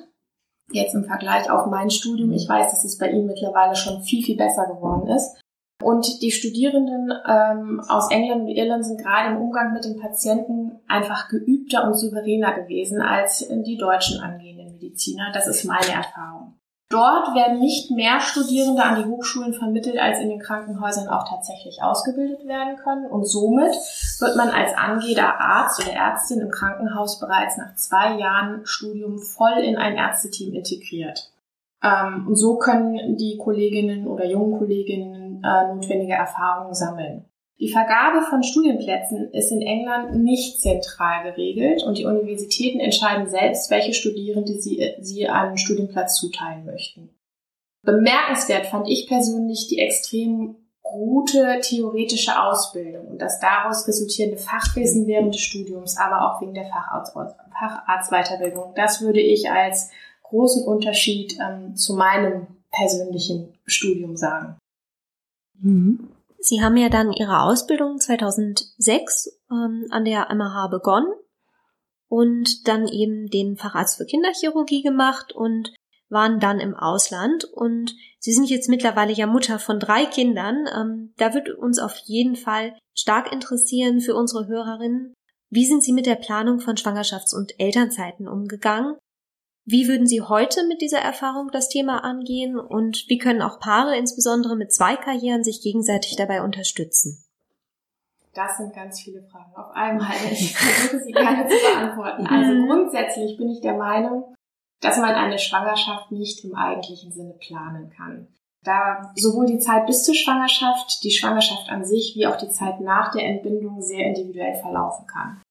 Jetzt 0.71 0.95
im 0.95 1.03
Vergleich 1.03 1.49
auf 1.51 1.67
mein 1.67 1.89
Studium. 1.89 2.31
Ich 2.31 2.47
weiß, 2.47 2.71
dass 2.71 2.83
es 2.83 2.97
bei 2.97 3.09
Ihnen 3.09 3.27
mittlerweile 3.27 3.75
schon 3.75 4.01
viel, 4.01 4.23
viel 4.23 4.37
besser 4.37 4.65
geworden 4.67 5.07
ist. 5.07 5.35
Und 5.83 6.21
die 6.21 6.31
Studierenden 6.31 7.11
ähm, 7.27 7.81
aus 7.89 8.09
England 8.09 8.43
und 8.43 8.47
Irland 8.47 8.85
sind 8.85 9.01
gerade 9.01 9.35
im 9.35 9.41
Umgang 9.41 9.73
mit 9.73 9.83
den 9.83 9.99
Patienten 9.99 10.79
einfach 10.87 11.27
geübter 11.27 11.85
und 11.85 11.95
souveräner 11.95 12.53
gewesen 12.53 13.01
als 13.01 13.45
die 13.49 13.77
deutschen 13.77 14.21
angehenden 14.21 14.71
Mediziner. 14.71 15.31
Das 15.33 15.47
ist 15.47 15.65
meine 15.65 15.91
Erfahrung. 15.91 16.57
Dort 16.93 17.33
werden 17.33 17.59
nicht 17.59 17.89
mehr 17.89 18.19
Studierende 18.19 18.83
an 18.83 19.01
die 19.01 19.09
Hochschulen 19.09 19.55
vermittelt, 19.55 19.97
als 19.97 20.19
in 20.19 20.29
den 20.29 20.37
Krankenhäusern 20.37 21.07
auch 21.07 21.27
tatsächlich 21.27 21.81
ausgebildet 21.81 22.45
werden 22.45 22.77
können. 22.77 23.07
Und 23.07 23.25
somit 23.25 23.73
wird 24.19 24.35
man 24.35 24.51
als 24.51 24.77
angehender 24.77 25.39
Arzt 25.39 25.81
oder 25.81 25.91
Ärztin 25.91 26.39
im 26.39 26.51
Krankenhaus 26.51 27.19
bereits 27.19 27.57
nach 27.57 27.73
zwei 27.77 28.19
Jahren 28.19 28.67
Studium 28.67 29.17
voll 29.17 29.57
in 29.63 29.75
ein 29.75 29.95
Ärzteteam 29.95 30.53
integriert. 30.53 31.31
Ähm, 31.83 32.27
und 32.27 32.35
so 32.35 32.57
können 32.57 33.17
die 33.17 33.37
Kolleginnen 33.37 34.05
oder 34.05 34.25
jungen 34.25 34.59
Kolleginnen 34.59 35.43
äh, 35.43 35.73
notwendige 35.73 36.13
Erfahrungen 36.13 36.75
sammeln. 36.75 37.25
Die 37.59 37.71
Vergabe 37.71 38.25
von 38.25 38.43
Studienplätzen 38.43 39.31
ist 39.31 39.51
in 39.51 39.61
England 39.61 40.23
nicht 40.23 40.59
zentral 40.59 41.23
geregelt 41.23 41.83
und 41.83 41.97
die 41.97 42.05
Universitäten 42.05 42.79
entscheiden 42.79 43.29
selbst, 43.29 43.69
welche 43.69 43.93
Studierende 43.93 44.53
sie, 44.59 44.95
sie 44.99 45.27
einen 45.27 45.57
Studienplatz 45.57 46.17
zuteilen 46.17 46.65
möchten. 46.65 47.09
Bemerkenswert 47.83 48.65
fand 48.67 48.89
ich 48.89 49.07
persönlich 49.07 49.67
die 49.67 49.79
extrem 49.79 50.55
gute 50.81 51.59
theoretische 51.61 52.41
Ausbildung 52.41 53.07
und 53.07 53.21
das 53.21 53.39
daraus 53.39 53.87
resultierende 53.87 54.37
Fachwissen 54.37 55.07
während 55.07 55.33
des 55.33 55.41
Studiums, 55.41 55.97
aber 55.97 56.29
auch 56.29 56.41
wegen 56.41 56.53
der 56.53 56.65
Facharzt, 56.65 57.13
Facharztweiterbildung. 57.13 58.73
Das 58.75 59.01
würde 59.01 59.21
ich 59.21 59.49
als 59.49 59.89
großen 60.23 60.65
Unterschied 60.65 61.37
ähm, 61.39 61.75
zu 61.75 61.95
meinem 61.95 62.47
persönlichen 62.71 63.53
Studium 63.65 64.17
sagen. 64.17 64.57
Mhm. 65.59 66.09
Sie 66.43 66.61
haben 66.61 66.75
ja 66.75 66.89
dann 66.89 67.13
Ihre 67.13 67.41
Ausbildung 67.41 67.99
2006 67.99 69.39
ähm, 69.49 69.87
an 69.89 70.03
der 70.03 70.27
MH 70.33 70.67
begonnen 70.67 71.13
und 72.09 72.67
dann 72.67 72.87
eben 72.87 73.27
den 73.27 73.55
Facharzt 73.55 73.97
für 73.97 74.05
Kinderchirurgie 74.05 74.81
gemacht 74.81 75.31
und 75.31 75.73
waren 76.09 76.39
dann 76.39 76.59
im 76.59 76.75
Ausland 76.75 77.45
und 77.45 77.95
Sie 78.19 78.31
sind 78.31 78.49
jetzt 78.49 78.69
mittlerweile 78.69 79.11
ja 79.11 79.25
Mutter 79.27 79.59
von 79.59 79.79
drei 79.79 80.05
Kindern. 80.05 80.65
Ähm, 80.73 81.13
da 81.17 81.33
wird 81.33 81.49
uns 81.49 81.79
auf 81.79 81.97
jeden 82.05 82.35
Fall 82.35 82.77
stark 82.93 83.33
interessieren 83.33 83.99
für 83.99 84.15
unsere 84.15 84.47
Hörerinnen. 84.47 85.13
Wie 85.49 85.65
sind 85.65 85.83
Sie 85.83 85.91
mit 85.91 86.05
der 86.05 86.15
Planung 86.15 86.59
von 86.59 86.75
Schwangerschafts- 86.75 87.35
und 87.35 87.59
Elternzeiten 87.59 88.27
umgegangen? 88.27 88.95
Wie 89.65 89.87
würden 89.87 90.07
Sie 90.07 90.21
heute 90.21 90.67
mit 90.67 90.81
dieser 90.81 90.99
Erfahrung 90.99 91.49
das 91.51 91.69
Thema 91.69 92.03
angehen 92.03 92.59
und 92.59 93.05
wie 93.07 93.17
können 93.17 93.41
auch 93.41 93.59
Paare 93.59 93.97
insbesondere 93.97 94.57
mit 94.57 94.73
zwei 94.73 94.97
Karrieren 94.97 95.43
sich 95.43 95.61
gegenseitig 95.61 96.17
dabei 96.17 96.41
unterstützen? 96.41 97.23
Das 98.33 98.57
sind 98.57 98.73
ganz 98.73 98.99
viele 98.99 99.23
Fragen 99.23 99.55
auf 99.55 99.71
einmal. 99.73 100.15
Ich 100.31 100.57
versuche 100.57 101.03
sie 101.03 101.11
gerne 101.11 101.47
zu 101.47 101.55
beantworten. 101.55 102.27
Also 102.27 102.51
mhm. 102.51 102.67
grundsätzlich 102.67 103.37
bin 103.37 103.49
ich 103.49 103.61
der 103.61 103.77
Meinung, 103.77 104.35
dass 104.81 104.97
man 104.97 105.15
eine 105.15 105.39
Schwangerschaft 105.39 106.11
nicht 106.11 106.43
im 106.43 106.55
eigentlichen 106.55 107.11
Sinne 107.13 107.35
planen 107.35 107.89
kann. 107.95 108.27
Da 108.63 109.13
sowohl 109.15 109.45
die 109.45 109.59
Zeit 109.59 109.85
bis 109.85 110.03
zur 110.03 110.15
Schwangerschaft, 110.15 111.03
die 111.03 111.11
Schwangerschaft 111.11 111.69
an 111.69 111.85
sich, 111.85 112.15
wie 112.15 112.27
auch 112.27 112.37
die 112.37 112.49
Zeit 112.49 112.81
nach 112.81 113.11
der 113.11 113.25
Entbindung 113.25 113.81
sehr 113.81 114.07
individuell 114.07 114.55
verlaufen 114.55 115.05
kann. 115.05 115.41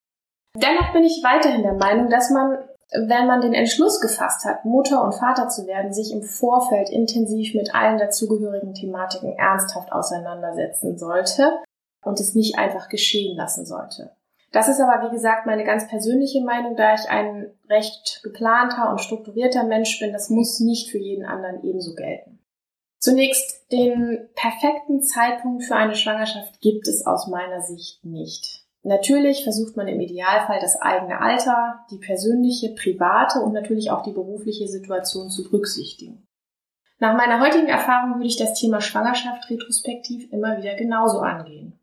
Dennoch 0.57 0.93
bin 0.93 1.05
ich 1.05 1.23
weiterhin 1.23 1.63
der 1.63 1.75
Meinung, 1.75 2.11
dass 2.11 2.31
man 2.31 2.59
wenn 2.95 3.27
man 3.27 3.41
den 3.41 3.55
Entschluss 3.55 4.01
gefasst 4.01 4.45
hat, 4.45 4.65
Mutter 4.65 5.03
und 5.03 5.15
Vater 5.15 5.49
zu 5.49 5.67
werden, 5.67 5.93
sich 5.93 6.13
im 6.13 6.23
Vorfeld 6.23 6.91
intensiv 6.91 7.55
mit 7.55 7.75
allen 7.75 7.99
dazugehörigen 7.99 8.75
Thematiken 8.75 9.33
ernsthaft 9.37 9.93
auseinandersetzen 9.93 10.99
sollte 10.99 11.59
und 12.05 12.21
es 12.21 12.35
nicht 12.35 12.59
einfach 12.59 12.89
geschehen 12.89 13.37
lassen 13.37 13.65
sollte. 13.65 14.15
Das 14.53 14.69
ist 14.69 14.81
aber, 14.81 15.07
wie 15.07 15.15
gesagt, 15.15 15.47
meine 15.47 15.65
ganz 15.65 15.89
persönliche 15.89 16.43
Meinung, 16.43 16.77
da 16.77 16.95
ich 16.95 17.09
ein 17.09 17.51
recht 17.71 18.21
geplanter 18.23 18.91
und 18.91 19.01
strukturierter 19.01 19.65
Mensch 19.65 19.99
bin. 19.99 20.13
Das 20.13 20.29
muss 20.29 20.61
nicht 20.61 20.91
für 20.91 20.99
jeden 20.99 21.25
anderen 21.25 21.65
ebenso 21.65 21.95
gelten. 21.95 22.39
Zunächst, 22.99 23.73
den 23.73 24.29
perfekten 24.35 25.03
Zeitpunkt 25.03 25.65
für 25.65 25.75
eine 25.75 25.95
Schwangerschaft 25.95 26.61
gibt 26.61 26.87
es 26.87 27.07
aus 27.07 27.27
meiner 27.27 27.63
Sicht 27.63 28.05
nicht. 28.05 28.62
Natürlich 28.85 29.45
versucht 29.45 29.77
man 29.77 29.87
im 29.87 30.01
Idealfall 30.01 30.59
das 30.61 30.81
eigene 30.81 31.21
Alter, 31.21 31.85
die 31.91 31.99
persönliche, 31.99 32.71
private 32.71 33.39
und 33.39 33.53
natürlich 33.53 33.91
auch 33.91 34.03
die 34.03 34.13
berufliche 34.13 34.67
Situation 34.67 35.31
zu 35.31 35.45
berücksichtigen. 35.45 36.27
Nach 36.99 37.17
meiner 37.17 37.41
heutigen 37.41 37.69
Erfahrung 37.69 38.15
würde 38.15 38.27
ich 38.27 38.37
das 38.37 38.55
Thema 38.55 38.81
Schwangerschaft 38.81 39.51
retrospektiv 39.51 40.33
immer 40.33 40.59
wieder 40.59 40.75
genauso 40.75 41.19
angehen. 41.19 41.79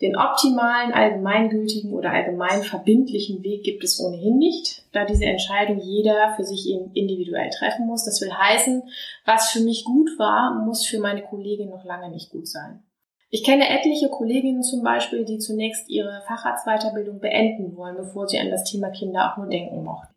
Den 0.00 0.16
optimalen, 0.16 0.92
allgemeingültigen 0.92 1.92
oder 1.92 2.10
allgemein 2.10 2.62
verbindlichen 2.62 3.42
Weg 3.42 3.64
gibt 3.64 3.84
es 3.84 4.00
ohnehin 4.00 4.38
nicht, 4.38 4.86
da 4.92 5.04
diese 5.04 5.26
Entscheidung 5.26 5.78
jeder 5.78 6.34
für 6.36 6.44
sich 6.44 6.70
individuell 6.70 7.50
treffen 7.50 7.86
muss. 7.86 8.04
Das 8.04 8.20
will 8.22 8.32
heißen, 8.32 8.82
was 9.26 9.50
für 9.50 9.60
mich 9.60 9.84
gut 9.84 10.08
war, 10.18 10.64
muss 10.64 10.86
für 10.86 11.00
meine 11.00 11.22
Kollegin 11.22 11.68
noch 11.68 11.84
lange 11.84 12.10
nicht 12.10 12.30
gut 12.30 12.48
sein. 12.48 12.82
Ich 13.32 13.44
kenne 13.44 13.68
etliche 13.68 14.08
Kolleginnen 14.08 14.64
zum 14.64 14.82
Beispiel, 14.82 15.24
die 15.24 15.38
zunächst 15.38 15.88
ihre 15.88 16.20
Facharztweiterbildung 16.26 17.20
beenden 17.20 17.76
wollen, 17.76 17.96
bevor 17.96 18.26
sie 18.26 18.40
an 18.40 18.50
das 18.50 18.64
Thema 18.64 18.90
Kinder 18.90 19.30
auch 19.30 19.36
nur 19.36 19.46
denken 19.46 19.84
mochten. 19.84 20.12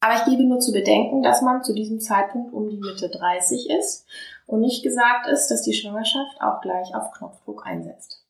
Aber 0.00 0.14
ich 0.14 0.24
gebe 0.24 0.48
nur 0.48 0.58
zu 0.58 0.72
bedenken, 0.72 1.22
dass 1.22 1.42
man 1.42 1.62
zu 1.62 1.74
diesem 1.74 2.00
Zeitpunkt 2.00 2.54
um 2.54 2.70
die 2.70 2.78
Mitte 2.78 3.10
30 3.10 3.68
ist 3.68 4.06
und 4.46 4.60
nicht 4.60 4.82
gesagt 4.82 5.28
ist, 5.28 5.48
dass 5.48 5.60
die 5.60 5.74
Schwangerschaft 5.74 6.40
auch 6.40 6.62
gleich 6.62 6.94
auf 6.94 7.12
Knopfdruck 7.12 7.66
einsetzt. 7.66 8.24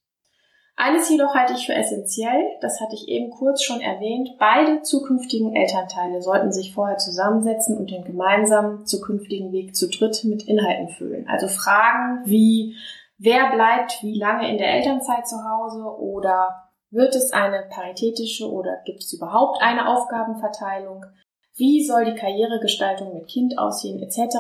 Eines 0.75 1.11
jedoch 1.11 1.35
halte 1.35 1.53
ich 1.53 1.67
für 1.67 1.75
essentiell, 1.75 2.43
das 2.63 2.81
hatte 2.81 2.95
ich 2.95 3.07
eben 3.07 3.31
kurz 3.31 3.63
schon 3.63 3.83
erwähnt, 3.83 4.31
beide 4.39 4.81
zukünftigen 4.83 5.55
Elternteile 5.55 6.23
sollten 6.23 6.53
sich 6.53 6.73
vorher 6.73 6.97
zusammensetzen 6.97 7.77
und 7.77 7.91
den 7.91 8.03
gemeinsamen 8.03 8.87
zukünftigen 8.87 9.53
Weg 9.53 9.77
zu 9.77 9.89
dritt 9.89 10.25
mit 10.25 10.49
Inhalten 10.49 10.89
füllen. 10.89 11.29
Also 11.29 11.49
Fragen 11.49 12.23
wie 12.25 12.77
wer 13.21 13.53
bleibt 13.53 14.03
wie 14.03 14.19
lange 14.19 14.51
in 14.51 14.59
der 14.59 14.73
Elternzeit 14.73 15.29
zu 15.29 15.37
Hause 15.45 15.85
oder 15.85 16.71
wird 16.91 17.15
es 17.15 17.33
eine 17.33 17.69
paritätische 17.71 18.51
oder 18.51 18.79
gibt 18.85 19.01
es 19.01 19.13
überhaupt 19.13 19.63
eine 19.63 19.89
Aufgabenverteilung? 19.89 21.07
Wie 21.55 21.85
soll 21.85 22.07
die 22.07 22.15
Karrieregestaltung 22.15 23.15
mit 23.15 23.29
Kind 23.29 23.59
aussehen 23.59 24.03
etc. 24.03 24.37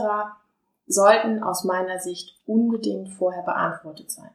sollten 0.86 1.42
aus 1.42 1.64
meiner 1.64 2.00
Sicht 2.00 2.34
unbedingt 2.46 3.10
vorher 3.14 3.42
beantwortet 3.42 4.10
sein. 4.10 4.30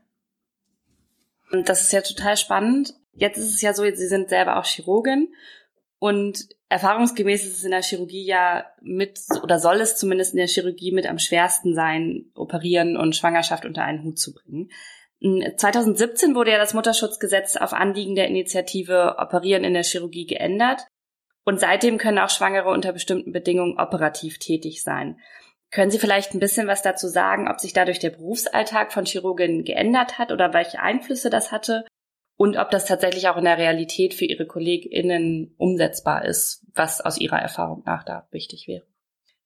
Das 1.66 1.82
ist 1.82 1.92
ja 1.92 2.02
total 2.02 2.38
spannend. 2.38 2.96
Jetzt 3.14 3.38
ist 3.38 3.54
es 3.54 3.62
ja 3.62 3.74
so, 3.74 3.84
Sie 3.84 4.08
sind 4.08 4.30
selber 4.30 4.58
auch 4.58 4.66
Chirurgin 4.66 5.34
und 6.00 6.48
erfahrungsgemäß 6.70 7.46
ist 7.46 7.58
es 7.58 7.64
in 7.64 7.72
der 7.72 7.84
Chirurgie 7.84 8.26
ja 8.26 8.66
mit, 8.82 9.20
oder 9.44 9.60
soll 9.60 9.82
es 9.82 9.98
zumindest 9.98 10.34
in 10.34 10.38
der 10.38 10.48
Chirurgie 10.48 10.92
mit 10.92 11.08
am 11.08 11.20
schwersten 11.20 11.74
sein, 11.74 12.26
operieren 12.36 12.98
und 12.98 13.16
Schwangerschaft 13.16 13.66
unter 13.66 13.84
einen 13.84 14.04
Hut 14.04 14.20
zu 14.20 14.34
bringen. 14.34 14.70
2017 15.22 16.30
hm, 16.30 16.36
wurde 16.36 16.52
ja 16.52 16.58
das 16.58 16.74
Mutterschutzgesetz 16.74 17.56
auf 17.56 17.74
Anliegen 17.74 18.16
der 18.16 18.28
Initiative 18.28 19.16
Operieren 19.18 19.64
in 19.64 19.74
der 19.74 19.84
Chirurgie 19.84 20.26
geändert. 20.26 20.86
Und 21.46 21.60
seitdem 21.60 21.98
können 21.98 22.20
auch 22.20 22.30
Schwangere 22.30 22.70
unter 22.70 22.92
bestimmten 22.92 23.32
Bedingungen 23.32 23.80
operativ 23.80 24.40
tätig 24.40 24.82
sein. 24.82 25.20
Können 25.72 25.92
Sie 25.92 26.00
vielleicht 26.00 26.34
ein 26.34 26.40
bisschen 26.40 26.68
was 26.68 26.82
dazu 26.82 27.08
sagen, 27.08 27.48
ob 27.48 27.60
sich 27.60 27.74
dadurch 27.74 28.00
der 28.00 28.12
Berufsalltag 28.12 28.94
von 28.94 29.06
Chirurginnen 29.06 29.64
geändert 29.64 30.18
hat 30.18 30.32
oder 30.32 30.54
welche 30.54 30.80
Einflüsse 30.80 31.30
das 31.30 31.52
hatte? 31.52 31.86
Und 32.38 32.58
ob 32.58 32.70
das 32.70 32.86
tatsächlich 32.86 33.28
auch 33.30 33.38
in 33.38 33.46
der 33.46 33.58
Realität 33.58 34.14
für 34.14 34.26
Ihre 34.26 34.46
KollegInnen 34.46 35.56
umsetzbar 35.58 36.26
ist, 36.26 36.66
was 36.74 37.02
aus 37.02 37.18
Ihrer 37.18 37.40
Erfahrung 37.40 37.84
nach 37.86 38.04
da 38.04 38.28
wichtig 38.32 38.68
wäre. 38.68 38.84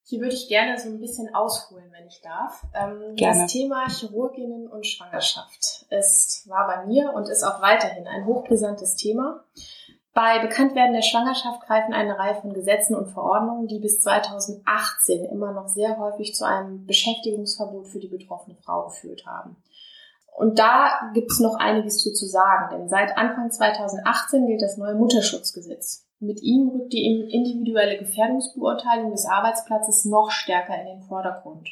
Hier 0.04 0.22
würde 0.22 0.34
ich 0.34 0.48
gerne 0.48 0.80
so 0.80 0.90
ein 0.90 1.00
bisschen 1.00 1.36
ausholen, 1.36 1.92
wenn 1.92 2.08
ich 2.08 2.20
darf. 2.22 2.66
Ähm, 2.74 3.16
gerne. 3.16 3.44
Das 3.44 3.52
Thema 3.52 3.88
Chirurginnen 3.88 4.68
und 4.68 4.88
Schwangerschaft 4.88 5.86
ist, 5.92 6.50
war 6.50 6.66
bei 6.66 6.88
mir 6.88 7.14
und 7.14 7.30
ist 7.30 7.44
auch 7.44 7.62
weiterhin 7.62 8.08
ein 8.08 8.26
hochbrisantes 8.26 8.96
Thema. 8.96 9.44
Bei 10.16 10.40
Bekanntwerden 10.40 10.96
der 10.96 11.04
Schwangerschaft 11.04 11.62
greifen 11.68 11.94
eine 11.94 12.18
Reihe 12.18 12.42
von 12.42 12.54
Gesetzen 12.54 12.96
und 12.96 13.12
Verordnungen, 13.12 13.68
die 13.68 13.78
bis 13.78 14.02
2018 14.02 15.26
immer 15.26 15.54
noch 15.54 15.68
sehr 15.68 16.00
häufig 16.00 16.34
zu 16.34 16.44
einem 16.44 16.88
Beschäftigungsverbot 16.88 17.88
für 17.88 18.00
die 18.00 18.08
betroffene 18.08 18.56
Frau 18.56 18.86
geführt 18.86 19.28
haben. 19.28 19.58
Und 20.40 20.58
da 20.58 21.12
gibt 21.14 21.30
es 21.32 21.42
noch 21.42 21.56
einiges 21.56 22.02
zu, 22.02 22.14
zu 22.14 22.26
sagen, 22.26 22.70
denn 22.72 22.88
seit 22.88 23.18
Anfang 23.18 23.52
2018 23.52 24.48
gilt 24.48 24.62
das 24.62 24.78
neue 24.78 24.96
Mutterschutzgesetz. 24.96 26.08
Mit 26.20 26.42
ihm 26.42 26.70
rückt 26.70 26.94
die 26.94 27.04
individuelle 27.30 27.98
Gefährdungsbeurteilung 27.98 29.12
des 29.12 29.26
Arbeitsplatzes 29.26 30.06
noch 30.06 30.32
stärker 30.32 30.80
in 30.80 30.88
den 30.88 31.02
Vordergrund. 31.02 31.68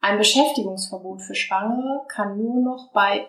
Ein 0.00 0.16
Beschäftigungsverbot 0.16 1.20
für 1.20 1.34
Schwangere 1.34 2.06
kann 2.08 2.38
nur 2.38 2.62
noch 2.62 2.92
bei 2.94 3.28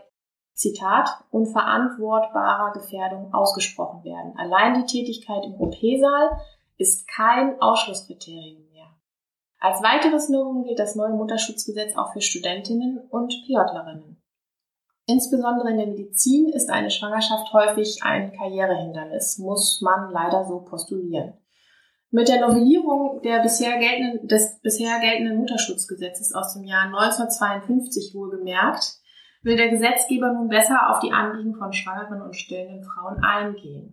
Zitat 0.53 1.09
unverantwortbarer 1.31 2.71
Gefährdung 2.71 3.33
ausgesprochen 3.33 4.05
werden. 4.05 4.33
Allein 4.37 4.75
die 4.75 4.85
Tätigkeit 4.85 5.43
im 5.43 5.59
OP-Saal 5.59 6.39
ist 6.77 7.05
kein 7.09 7.61
Ausschlusskriterium 7.61 8.63
mehr. 8.71 8.87
Als 9.59 9.83
weiteres 9.83 10.29
Novum 10.29 10.63
gilt 10.63 10.79
das 10.79 10.95
neue 10.95 11.11
Mutterschutzgesetz 11.11 11.97
auch 11.97 12.13
für 12.13 12.21
Studentinnen 12.21 12.99
und 13.09 13.33
Pilotlerinnen. 13.45 14.22
Insbesondere 15.05 15.69
in 15.71 15.77
der 15.77 15.87
Medizin 15.87 16.49
ist 16.49 16.69
eine 16.69 16.89
Schwangerschaft 16.89 17.51
häufig 17.51 18.03
ein 18.03 18.31
Karrierehindernis, 18.31 19.37
muss 19.37 19.81
man 19.81 20.11
leider 20.11 20.45
so 20.45 20.59
postulieren. 20.61 21.33
Mit 22.09 22.29
der 22.29 22.39
Novellierung 22.39 23.21
der 23.21 23.41
bisher 23.41 23.79
geltenden, 23.79 24.27
des 24.27 24.61
bisher 24.61 24.99
geltenden 24.99 25.37
Mutterschutzgesetzes 25.37 26.33
aus 26.33 26.53
dem 26.53 26.63
Jahr 26.63 26.85
1952 26.85 28.13
wohlgemerkt, 28.13 28.99
will 29.41 29.57
der 29.57 29.69
Gesetzgeber 29.69 30.31
nun 30.31 30.47
besser 30.47 30.89
auf 30.89 30.99
die 30.99 31.11
Anliegen 31.11 31.55
von 31.55 31.73
schwangeren 31.73 32.21
und 32.21 32.35
stillenden 32.35 32.83
Frauen 32.83 33.21
eingehen. 33.23 33.91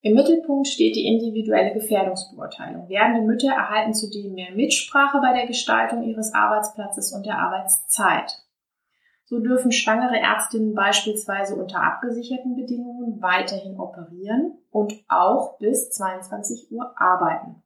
Im 0.00 0.14
Mittelpunkt 0.14 0.66
steht 0.66 0.96
die 0.96 1.06
individuelle 1.06 1.72
Gefährdungsbeurteilung. 1.72 2.88
Werdende 2.88 3.22
Mütter 3.22 3.52
erhalten 3.52 3.94
zudem 3.94 4.34
mehr 4.34 4.52
Mitsprache 4.52 5.18
bei 5.20 5.32
der 5.32 5.46
Gestaltung 5.46 6.02
ihres 6.02 6.34
Arbeitsplatzes 6.34 7.12
und 7.12 7.24
der 7.24 7.38
Arbeitszeit. 7.38 8.43
So 9.26 9.40
dürfen 9.40 9.72
schwangere 9.72 10.18
Ärztinnen 10.18 10.74
beispielsweise 10.74 11.56
unter 11.56 11.82
abgesicherten 11.82 12.56
Bedingungen 12.56 13.22
weiterhin 13.22 13.78
operieren 13.78 14.58
und 14.70 14.94
auch 15.08 15.58
bis 15.58 15.90
22 15.90 16.70
Uhr 16.70 16.92
arbeiten. 17.00 17.62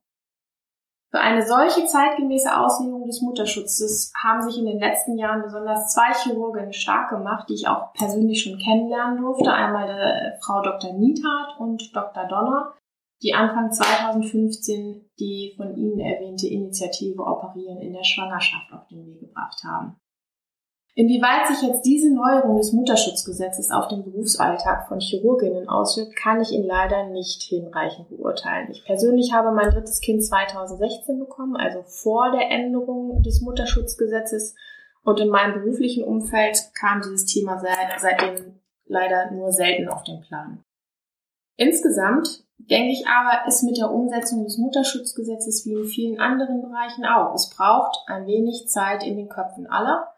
Für 1.10 1.20
eine 1.20 1.44
solche 1.46 1.86
zeitgemäße 1.86 2.54
Auslegung 2.54 3.06
des 3.06 3.22
Mutterschutzes 3.22 4.12
haben 4.22 4.42
sich 4.42 4.58
in 4.58 4.66
den 4.66 4.78
letzten 4.78 5.16
Jahren 5.16 5.42
besonders 5.42 5.92
zwei 5.92 6.12
Chirurginnen 6.12 6.74
stark 6.74 7.08
gemacht, 7.08 7.48
die 7.48 7.54
ich 7.54 7.66
auch 7.66 7.94
persönlich 7.94 8.42
schon 8.42 8.58
kennenlernen 8.58 9.22
durfte. 9.22 9.50
Einmal 9.50 9.86
der 9.86 10.38
Frau 10.42 10.62
Dr. 10.62 10.92
Niethardt 10.92 11.58
und 11.58 11.96
Dr. 11.96 12.26
Donner, 12.26 12.74
die 13.22 13.34
Anfang 13.34 13.72
2015 13.72 15.10
die 15.18 15.54
von 15.56 15.74
Ihnen 15.74 15.98
erwähnte 15.98 16.46
Initiative 16.46 17.22
Operieren 17.22 17.78
in 17.78 17.92
der 17.92 18.04
Schwangerschaft 18.04 18.72
auf 18.72 18.86
den 18.88 19.04
Weg 19.06 19.20
gebracht 19.20 19.62
haben. 19.64 19.96
Inwieweit 20.98 21.46
sich 21.46 21.62
jetzt 21.62 21.82
diese 21.82 22.12
Neuerung 22.12 22.56
des 22.56 22.72
Mutterschutzgesetzes 22.72 23.70
auf 23.70 23.86
den 23.86 24.02
Berufsalltag 24.02 24.88
von 24.88 24.98
Chirurginnen 24.98 25.68
auswirkt, 25.68 26.16
kann 26.16 26.40
ich 26.40 26.50
Ihnen 26.50 26.66
leider 26.66 27.06
nicht 27.06 27.40
hinreichend 27.44 28.08
beurteilen. 28.08 28.66
Ich 28.72 28.84
persönlich 28.84 29.32
habe 29.32 29.52
mein 29.52 29.70
drittes 29.70 30.00
Kind 30.00 30.24
2016 30.24 31.20
bekommen, 31.20 31.54
also 31.54 31.84
vor 31.84 32.32
der 32.32 32.50
Änderung 32.50 33.22
des 33.22 33.40
Mutterschutzgesetzes. 33.42 34.56
Und 35.04 35.20
in 35.20 35.28
meinem 35.28 35.62
beruflichen 35.62 36.02
Umfeld 36.02 36.58
kam 36.74 37.00
dieses 37.00 37.26
Thema 37.26 37.60
seit, 37.60 38.00
seitdem 38.00 38.58
leider 38.86 39.30
nur 39.30 39.52
selten 39.52 39.88
auf 39.88 40.02
den 40.02 40.20
Plan. 40.22 40.64
Insgesamt 41.54 42.42
denke 42.58 42.90
ich 42.90 43.06
aber, 43.06 43.46
ist 43.46 43.62
mit 43.62 43.78
der 43.78 43.92
Umsetzung 43.92 44.42
des 44.42 44.58
Mutterschutzgesetzes 44.58 45.64
wie 45.64 45.74
in 45.74 45.84
vielen 45.84 46.18
anderen 46.18 46.60
Bereichen 46.60 47.04
auch. 47.04 47.34
Es 47.36 47.50
braucht 47.50 47.96
ein 48.08 48.26
wenig 48.26 48.66
Zeit 48.66 49.04
in 49.04 49.16
den 49.16 49.28
Köpfen 49.28 49.68
aller, 49.68 50.08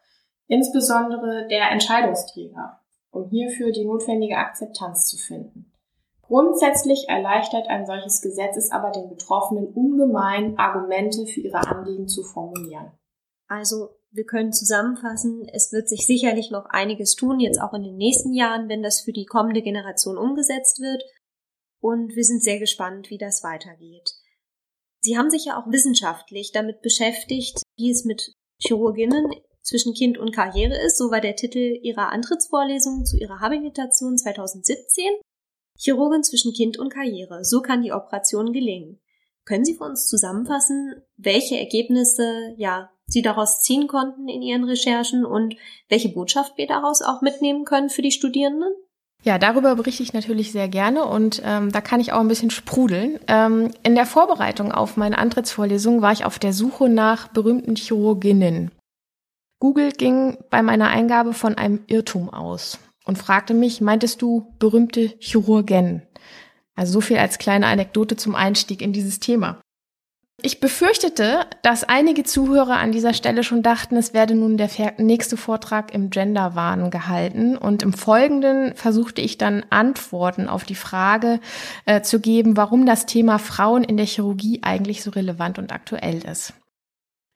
insbesondere 0.50 1.46
der 1.48 1.70
Entscheidungsträger, 1.70 2.80
um 3.12 3.28
hierfür 3.30 3.70
die 3.70 3.84
notwendige 3.84 4.36
Akzeptanz 4.36 5.06
zu 5.06 5.16
finden. 5.16 5.72
Grundsätzlich 6.22 7.08
erleichtert 7.08 7.68
ein 7.68 7.86
solches 7.86 8.20
Gesetz 8.20 8.56
es 8.56 8.70
aber 8.70 8.90
den 8.90 9.08
Betroffenen 9.08 9.66
ungemein, 9.68 10.58
Argumente 10.58 11.26
für 11.26 11.40
ihre 11.40 11.58
Anliegen 11.58 12.08
zu 12.08 12.22
formulieren. 12.22 12.92
Also 13.48 13.90
wir 14.10 14.24
können 14.24 14.52
zusammenfassen, 14.52 15.48
es 15.52 15.72
wird 15.72 15.88
sich 15.88 16.04
sicherlich 16.06 16.50
noch 16.50 16.66
einiges 16.66 17.14
tun, 17.14 17.40
jetzt 17.40 17.60
auch 17.60 17.72
in 17.72 17.82
den 17.82 17.96
nächsten 17.96 18.32
Jahren, 18.32 18.68
wenn 18.68 18.82
das 18.82 19.00
für 19.00 19.12
die 19.12 19.26
kommende 19.26 19.62
Generation 19.62 20.18
umgesetzt 20.18 20.80
wird 20.80 21.02
und 21.80 22.14
wir 22.16 22.24
sind 22.24 22.42
sehr 22.42 22.58
gespannt, 22.58 23.10
wie 23.10 23.18
das 23.18 23.44
weitergeht. 23.44 24.10
Sie 25.00 25.16
haben 25.16 25.30
sich 25.30 25.46
ja 25.46 25.60
auch 25.60 25.70
wissenschaftlich 25.70 26.50
damit 26.52 26.82
beschäftigt, 26.82 27.62
wie 27.76 27.90
es 27.90 28.04
mit 28.04 28.34
Chirurginnen 28.58 29.32
zwischen 29.62 29.94
Kind 29.94 30.18
und 30.18 30.32
Karriere 30.32 30.76
ist. 30.84 30.98
So 30.98 31.10
war 31.10 31.20
der 31.20 31.36
Titel 31.36 31.78
Ihrer 31.82 32.10
Antrittsvorlesung 32.10 33.04
zu 33.04 33.16
Ihrer 33.16 33.40
Habilitation 33.40 34.16
2017. 34.16 35.04
Chirurgin 35.78 36.22
zwischen 36.22 36.52
Kind 36.52 36.78
und 36.78 36.92
Karriere. 36.92 37.44
So 37.44 37.62
kann 37.62 37.82
die 37.82 37.92
Operation 37.92 38.52
gelingen. 38.52 39.00
Können 39.44 39.64
Sie 39.64 39.74
für 39.74 39.84
uns 39.84 40.08
zusammenfassen, 40.08 41.02
welche 41.16 41.58
Ergebnisse, 41.58 42.54
ja, 42.56 42.90
Sie 43.06 43.22
daraus 43.22 43.60
ziehen 43.60 43.88
konnten 43.88 44.28
in 44.28 44.42
Ihren 44.42 44.64
Recherchen 44.64 45.24
und 45.24 45.56
welche 45.88 46.10
Botschaft 46.10 46.56
wir 46.56 46.66
daraus 46.66 47.02
auch 47.02 47.22
mitnehmen 47.22 47.64
können 47.64 47.90
für 47.90 48.02
die 48.02 48.12
Studierenden? 48.12 48.72
Ja, 49.22 49.38
darüber 49.38 49.74
berichte 49.74 50.02
ich 50.02 50.12
natürlich 50.12 50.52
sehr 50.52 50.68
gerne 50.68 51.04
und 51.04 51.42
ähm, 51.44 51.72
da 51.72 51.80
kann 51.80 52.00
ich 52.00 52.12
auch 52.12 52.20
ein 52.20 52.28
bisschen 52.28 52.50
sprudeln. 52.50 53.18
Ähm, 53.26 53.70
in 53.82 53.94
der 53.94 54.06
Vorbereitung 54.06 54.72
auf 54.72 54.96
meine 54.96 55.18
Antrittsvorlesung 55.18 56.00
war 56.00 56.12
ich 56.12 56.24
auf 56.24 56.38
der 56.38 56.52
Suche 56.52 56.88
nach 56.88 57.28
berühmten 57.28 57.76
Chirurginnen. 57.76 58.70
Google 59.60 59.92
ging 59.92 60.38
bei 60.48 60.62
meiner 60.62 60.88
Eingabe 60.88 61.34
von 61.34 61.56
einem 61.56 61.80
Irrtum 61.86 62.30
aus 62.30 62.78
und 63.04 63.18
fragte 63.18 63.54
mich, 63.54 63.80
meintest 63.80 64.22
du 64.22 64.54
berühmte 64.58 65.12
Chirurgen? 65.18 66.02
Also 66.74 66.94
so 66.94 67.00
viel 67.02 67.18
als 67.18 67.38
kleine 67.38 67.66
Anekdote 67.66 68.16
zum 68.16 68.34
Einstieg 68.34 68.80
in 68.80 68.94
dieses 68.94 69.20
Thema. 69.20 69.60
Ich 70.42 70.60
befürchtete, 70.60 71.46
dass 71.62 71.84
einige 71.84 72.24
Zuhörer 72.24 72.78
an 72.78 72.92
dieser 72.92 73.12
Stelle 73.12 73.44
schon 73.44 73.62
dachten, 73.62 73.98
es 73.98 74.14
werde 74.14 74.34
nun 74.34 74.56
der 74.56 74.70
nächste 74.96 75.36
Vortrag 75.36 75.92
im 75.92 76.08
Genderwahn 76.08 76.90
gehalten. 76.90 77.58
Und 77.58 77.82
im 77.82 77.92
Folgenden 77.92 78.74
versuchte 78.74 79.20
ich 79.20 79.36
dann 79.36 79.66
Antworten 79.68 80.48
auf 80.48 80.64
die 80.64 80.74
Frage 80.74 81.40
äh, 81.84 82.00
zu 82.00 82.20
geben, 82.20 82.56
warum 82.56 82.86
das 82.86 83.04
Thema 83.04 83.38
Frauen 83.38 83.84
in 83.84 83.98
der 83.98 84.06
Chirurgie 84.06 84.60
eigentlich 84.62 85.02
so 85.02 85.10
relevant 85.10 85.58
und 85.58 85.72
aktuell 85.72 86.24
ist. 86.24 86.54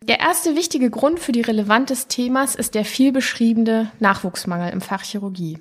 Der 0.07 0.21
erste 0.21 0.55
wichtige 0.55 0.91
Grund 0.91 1.19
für 1.19 1.33
die 1.33 1.41
Relevanz 1.41 1.89
des 1.89 2.09
Themas 2.09 2.55
ist 2.55 2.75
der 2.75 2.85
viel 2.85 3.11
beschriebene 3.11 3.91
Nachwuchsmangel 4.01 4.71
im 4.73 4.81
Fach 4.81 5.03
Chirurgie. 5.03 5.59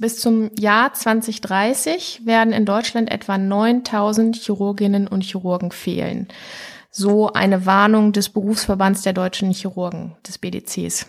Bis 0.00 0.18
zum 0.18 0.50
Jahr 0.58 0.92
2030 0.92 2.22
werden 2.24 2.52
in 2.52 2.66
Deutschland 2.66 3.10
etwa 3.12 3.38
9000 3.38 4.36
Chirurginnen 4.36 5.06
und 5.06 5.22
Chirurgen 5.22 5.70
fehlen 5.70 6.28
so 6.96 7.32
eine 7.32 7.66
Warnung 7.66 8.12
des 8.12 8.28
Berufsverbands 8.28 9.02
der 9.02 9.12
deutschen 9.12 9.50
Chirurgen, 9.50 10.14
des 10.26 10.38
BDCs. 10.38 11.06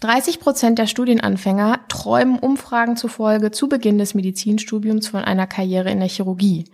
30 0.00 0.40
Prozent 0.40 0.78
der 0.78 0.86
Studienanfänger 0.86 1.80
träumen 1.88 2.38
Umfragen 2.38 2.96
zufolge 2.96 3.50
zu 3.50 3.68
Beginn 3.68 3.98
des 3.98 4.14
Medizinstudiums 4.14 5.08
von 5.08 5.22
einer 5.22 5.46
Karriere 5.46 5.90
in 5.90 6.00
der 6.00 6.08
Chirurgie. 6.08 6.64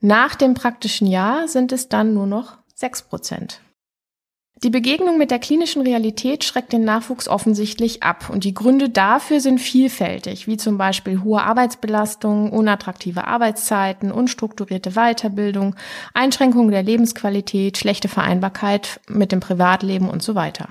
Nach 0.00 0.34
dem 0.34 0.52
praktischen 0.52 1.06
Jahr 1.06 1.48
sind 1.48 1.72
es 1.72 1.88
dann 1.88 2.12
nur 2.12 2.26
noch 2.26 2.58
6 2.74 3.04
Prozent. 3.04 3.60
Die 4.62 4.70
Begegnung 4.70 5.18
mit 5.18 5.30
der 5.30 5.40
klinischen 5.40 5.82
Realität 5.82 6.44
schreckt 6.44 6.72
den 6.72 6.84
Nachwuchs 6.84 7.28
offensichtlich 7.28 8.02
ab 8.02 8.30
und 8.30 8.44
die 8.44 8.54
Gründe 8.54 8.88
dafür 8.88 9.40
sind 9.40 9.58
vielfältig, 9.58 10.46
wie 10.46 10.56
zum 10.56 10.78
Beispiel 10.78 11.22
hohe 11.22 11.42
Arbeitsbelastung, 11.42 12.50
unattraktive 12.50 13.26
Arbeitszeiten, 13.26 14.12
unstrukturierte 14.12 14.92
Weiterbildung, 14.92 15.74
Einschränkungen 16.14 16.70
der 16.70 16.82
Lebensqualität, 16.82 17.76
schlechte 17.76 18.08
Vereinbarkeit 18.08 19.00
mit 19.08 19.32
dem 19.32 19.40
Privatleben 19.40 20.08
und 20.08 20.22
so 20.22 20.34
weiter. 20.34 20.68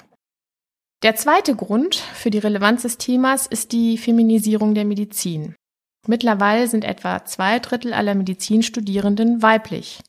Der 1.03 1.15
zweite 1.15 1.53
Grund 1.53 1.95
für 1.95 2.31
die 2.31 2.39
Relevanz 2.39 2.83
des 2.83 2.97
Themas 2.97 3.45
ist 3.45 3.73
die 3.73 3.97
Feminisierung 3.97 4.73
der 4.73 4.85
Medizin. 4.85 5.53
Mittlerweile 6.07 6.67
sind 6.67 6.85
etwa 6.85 7.25
zwei 7.25 7.59
Drittel 7.59 7.93
aller 7.93 8.15
Medizinstudierenden 8.15 9.41
weiblich. 9.41 9.99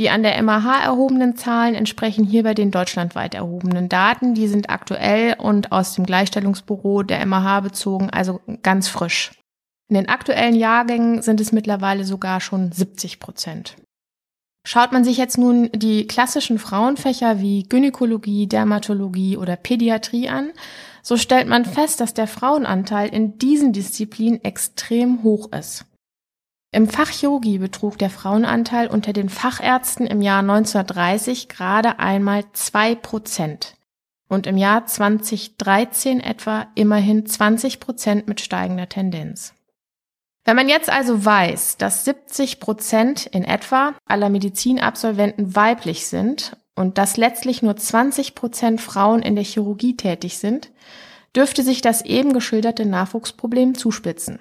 Die 0.00 0.08
an 0.08 0.22
der 0.22 0.42
MAH 0.42 0.82
erhobenen 0.82 1.36
Zahlen 1.36 1.74
entsprechen 1.74 2.24
hierbei 2.24 2.54
den 2.54 2.70
deutschlandweit 2.70 3.34
erhobenen 3.34 3.90
Daten. 3.90 4.32
Die 4.32 4.48
sind 4.48 4.70
aktuell 4.70 5.36
und 5.38 5.72
aus 5.72 5.94
dem 5.94 6.06
Gleichstellungsbüro 6.06 7.02
der 7.02 7.26
MAH 7.26 7.60
bezogen, 7.60 8.08
also 8.08 8.40
ganz 8.62 8.88
frisch. 8.88 9.32
In 9.90 9.96
den 9.96 10.08
aktuellen 10.08 10.54
Jahrgängen 10.54 11.20
sind 11.20 11.38
es 11.38 11.52
mittlerweile 11.52 12.06
sogar 12.06 12.40
schon 12.40 12.72
70 12.72 13.20
Prozent. 13.20 13.76
Schaut 14.66 14.90
man 14.92 15.04
sich 15.04 15.18
jetzt 15.18 15.36
nun 15.36 15.68
die 15.74 16.06
klassischen 16.06 16.58
Frauenfächer 16.58 17.40
wie 17.40 17.64
Gynäkologie, 17.64 18.46
Dermatologie 18.46 19.36
oder 19.36 19.56
Pädiatrie 19.56 20.30
an, 20.30 20.52
so 21.02 21.18
stellt 21.18 21.46
man 21.46 21.66
fest, 21.66 22.00
dass 22.00 22.14
der 22.14 22.26
Frauenanteil 22.26 23.10
in 23.10 23.36
diesen 23.36 23.74
Disziplinen 23.74 24.42
extrem 24.44 25.22
hoch 25.24 25.52
ist. 25.52 25.84
Im 26.72 26.88
Fach 26.88 27.10
Chirurgie 27.10 27.58
betrug 27.58 27.98
der 27.98 28.10
Frauenanteil 28.10 28.86
unter 28.86 29.12
den 29.12 29.28
Fachärzten 29.28 30.06
im 30.06 30.22
Jahr 30.22 30.40
1930 30.40 31.48
gerade 31.48 31.98
einmal 31.98 32.44
zwei 32.52 32.94
Prozent 32.94 33.74
und 34.28 34.46
im 34.46 34.56
Jahr 34.56 34.86
2013 34.86 36.20
etwa 36.20 36.68
immerhin 36.76 37.26
20 37.26 37.80
Prozent 37.80 38.28
mit 38.28 38.40
steigender 38.40 38.88
Tendenz. 38.88 39.52
Wenn 40.44 40.54
man 40.54 40.68
jetzt 40.68 40.88
also 40.88 41.24
weiß, 41.24 41.76
dass 41.76 42.04
70 42.04 42.60
Prozent 42.60 43.26
in 43.26 43.42
etwa 43.42 43.94
aller 44.06 44.30
Medizinabsolventen 44.30 45.56
weiblich 45.56 46.06
sind 46.06 46.56
und 46.76 46.98
dass 46.98 47.16
letztlich 47.16 47.62
nur 47.62 47.76
20 47.76 48.36
Prozent 48.36 48.80
Frauen 48.80 49.22
in 49.22 49.34
der 49.34 49.44
Chirurgie 49.44 49.96
tätig 49.96 50.38
sind, 50.38 50.70
dürfte 51.34 51.64
sich 51.64 51.82
das 51.82 52.04
eben 52.04 52.32
geschilderte 52.32 52.86
Nachwuchsproblem 52.86 53.74
zuspitzen. 53.74 54.38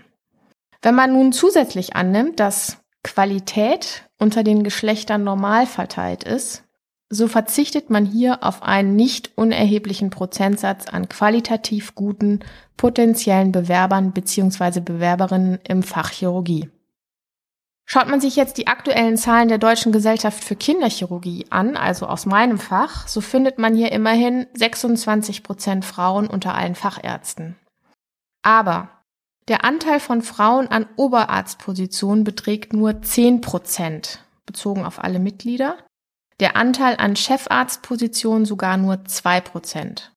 Wenn 0.82 0.96
man 0.96 1.14
nun 1.14 1.32
zusätzlich 1.32 1.96
annimmt, 1.96 2.40
dass 2.40 2.78
Qualität 3.04 4.10
unter 4.18 4.44
den 4.44 4.64
Geschlechtern 4.64 5.24
normal 5.24 5.66
verteilt 5.66 6.24
ist, 6.24 6.64
so 7.10 7.28
verzichtet 7.28 7.90
man 7.90 8.06
hier 8.06 8.44
auf 8.44 8.62
einen 8.62 8.96
nicht 8.96 9.32
unerheblichen 9.36 10.12
Prozentsatz 10.12 10.88
an 10.88 11.10
qualitativ 11.10 11.96
guten 11.96 12.40
potenziellen 12.78 13.52
Bewerbern 13.52 14.12
bzw. 14.12 14.80
Bewerberinnen 14.80 15.60
im 15.68 15.82
Fach 15.82 16.12
Chirurgie. 16.12 16.70
Schaut 17.86 18.08
man 18.08 18.22
sich 18.22 18.36
jetzt 18.36 18.60
die 18.60 18.68
aktuellen 18.68 19.18
Zahlen 19.18 19.48
der 19.48 19.58
Deutschen 19.58 19.92
Gesellschaft 19.92 20.44
für 20.44 20.56
Kinderchirurgie 20.56 21.48
an, 21.50 21.76
also 21.76 22.06
aus 22.06 22.28
meinem 22.28 22.60
Fach, 22.60 23.08
so 23.08 23.20
findet 23.20 23.58
man 23.58 23.74
hier 23.74 23.92
immerhin 23.92 24.46
26 24.54 25.42
Prozent 25.42 25.86
Frauen 25.86 26.28
unter 26.28 26.54
allen 26.54 26.76
Fachärzten. 26.76 27.56
Aber 28.44 28.99
der 29.50 29.66
Anteil 29.66 30.00
von 30.00 30.22
Frauen 30.22 30.68
an 30.68 30.86
Oberarztpositionen 30.96 32.24
beträgt 32.24 32.72
nur 32.72 33.02
10 33.02 33.42
Prozent, 33.42 34.24
bezogen 34.46 34.86
auf 34.86 35.04
alle 35.04 35.20
Mitglieder. 35.20 35.78
Der 36.40 36.56
Anteil 36.56 36.96
an 36.98 37.16
Chefarztpositionen 37.16 38.46
sogar 38.46 38.78
nur 38.78 39.04
2 39.04 39.42
Prozent. 39.42 40.14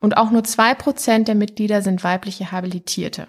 Und 0.00 0.16
auch 0.16 0.30
nur 0.30 0.44
2 0.44 0.74
Prozent 0.74 1.28
der 1.28 1.34
Mitglieder 1.34 1.82
sind 1.82 2.04
weibliche 2.04 2.52
Habilitierte. 2.52 3.26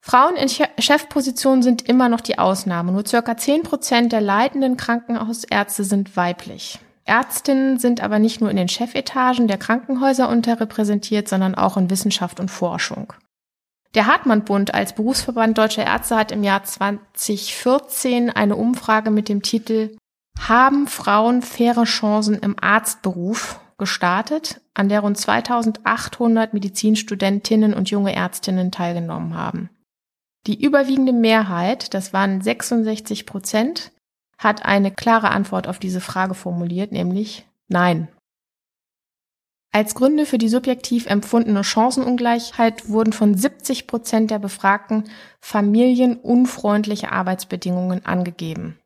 Frauen 0.00 0.36
in 0.36 0.48
Chefpositionen 0.48 1.62
sind 1.62 1.88
immer 1.88 2.10
noch 2.10 2.20
die 2.20 2.38
Ausnahme. 2.38 2.92
Nur 2.92 3.06
circa 3.06 3.38
10 3.38 3.62
Prozent 3.62 4.12
der 4.12 4.20
leitenden 4.20 4.76
Krankenhausärzte 4.76 5.84
sind 5.84 6.14
weiblich. 6.16 6.78
Ärztinnen 7.06 7.78
sind 7.78 8.02
aber 8.02 8.18
nicht 8.18 8.40
nur 8.40 8.50
in 8.50 8.56
den 8.56 8.68
Chefetagen 8.68 9.48
der 9.48 9.58
Krankenhäuser 9.58 10.28
unterrepräsentiert, 10.28 11.28
sondern 11.28 11.54
auch 11.54 11.76
in 11.76 11.88
Wissenschaft 11.88 12.40
und 12.40 12.50
Forschung. 12.50 13.14
Der 13.94 14.06
Hartmann-Bund 14.06 14.74
als 14.74 14.94
Berufsverband 14.94 15.56
Deutscher 15.56 15.86
Ärzte 15.86 16.16
hat 16.16 16.32
im 16.32 16.42
Jahr 16.42 16.64
2014 16.64 18.30
eine 18.30 18.56
Umfrage 18.56 19.10
mit 19.10 19.28
dem 19.28 19.42
Titel 19.42 19.96
Haben 20.38 20.88
Frauen 20.88 21.42
faire 21.42 21.84
Chancen 21.84 22.34
im 22.34 22.56
Arztberuf 22.60 23.60
gestartet, 23.78 24.60
an 24.74 24.88
der 24.88 25.00
rund 25.00 25.16
2800 25.16 26.54
Medizinstudentinnen 26.54 27.72
und 27.72 27.90
junge 27.90 28.14
Ärztinnen 28.14 28.72
teilgenommen 28.72 29.34
haben. 29.34 29.70
Die 30.46 30.62
überwiegende 30.62 31.12
Mehrheit, 31.12 31.94
das 31.94 32.12
waren 32.12 32.40
66 32.40 33.26
Prozent, 33.26 33.92
hat 34.38 34.64
eine 34.64 34.90
klare 34.90 35.30
Antwort 35.30 35.68
auf 35.68 35.78
diese 35.78 36.00
Frage 36.00 36.34
formuliert, 36.34 36.90
nämlich 36.90 37.46
Nein. 37.68 38.08
Als 39.74 39.96
Gründe 39.96 40.24
für 40.24 40.38
die 40.38 40.48
subjektiv 40.48 41.06
empfundene 41.06 41.64
Chancenungleichheit 41.64 42.88
wurden 42.88 43.12
von 43.12 43.36
70 43.36 43.88
Prozent 43.88 44.30
der 44.30 44.38
Befragten 44.38 45.10
familienunfreundliche 45.40 47.10
Arbeitsbedingungen 47.10 48.06
angegeben. 48.06 48.78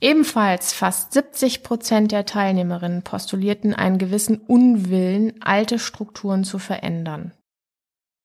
Ebenfalls 0.00 0.72
fast 0.72 1.12
70 1.12 1.62
Prozent 1.62 2.10
der 2.10 2.24
Teilnehmerinnen 2.24 3.02
postulierten 3.02 3.74
einen 3.74 3.98
gewissen 3.98 4.38
Unwillen, 4.38 5.34
alte 5.42 5.78
Strukturen 5.78 6.44
zu 6.44 6.58
verändern. 6.58 7.34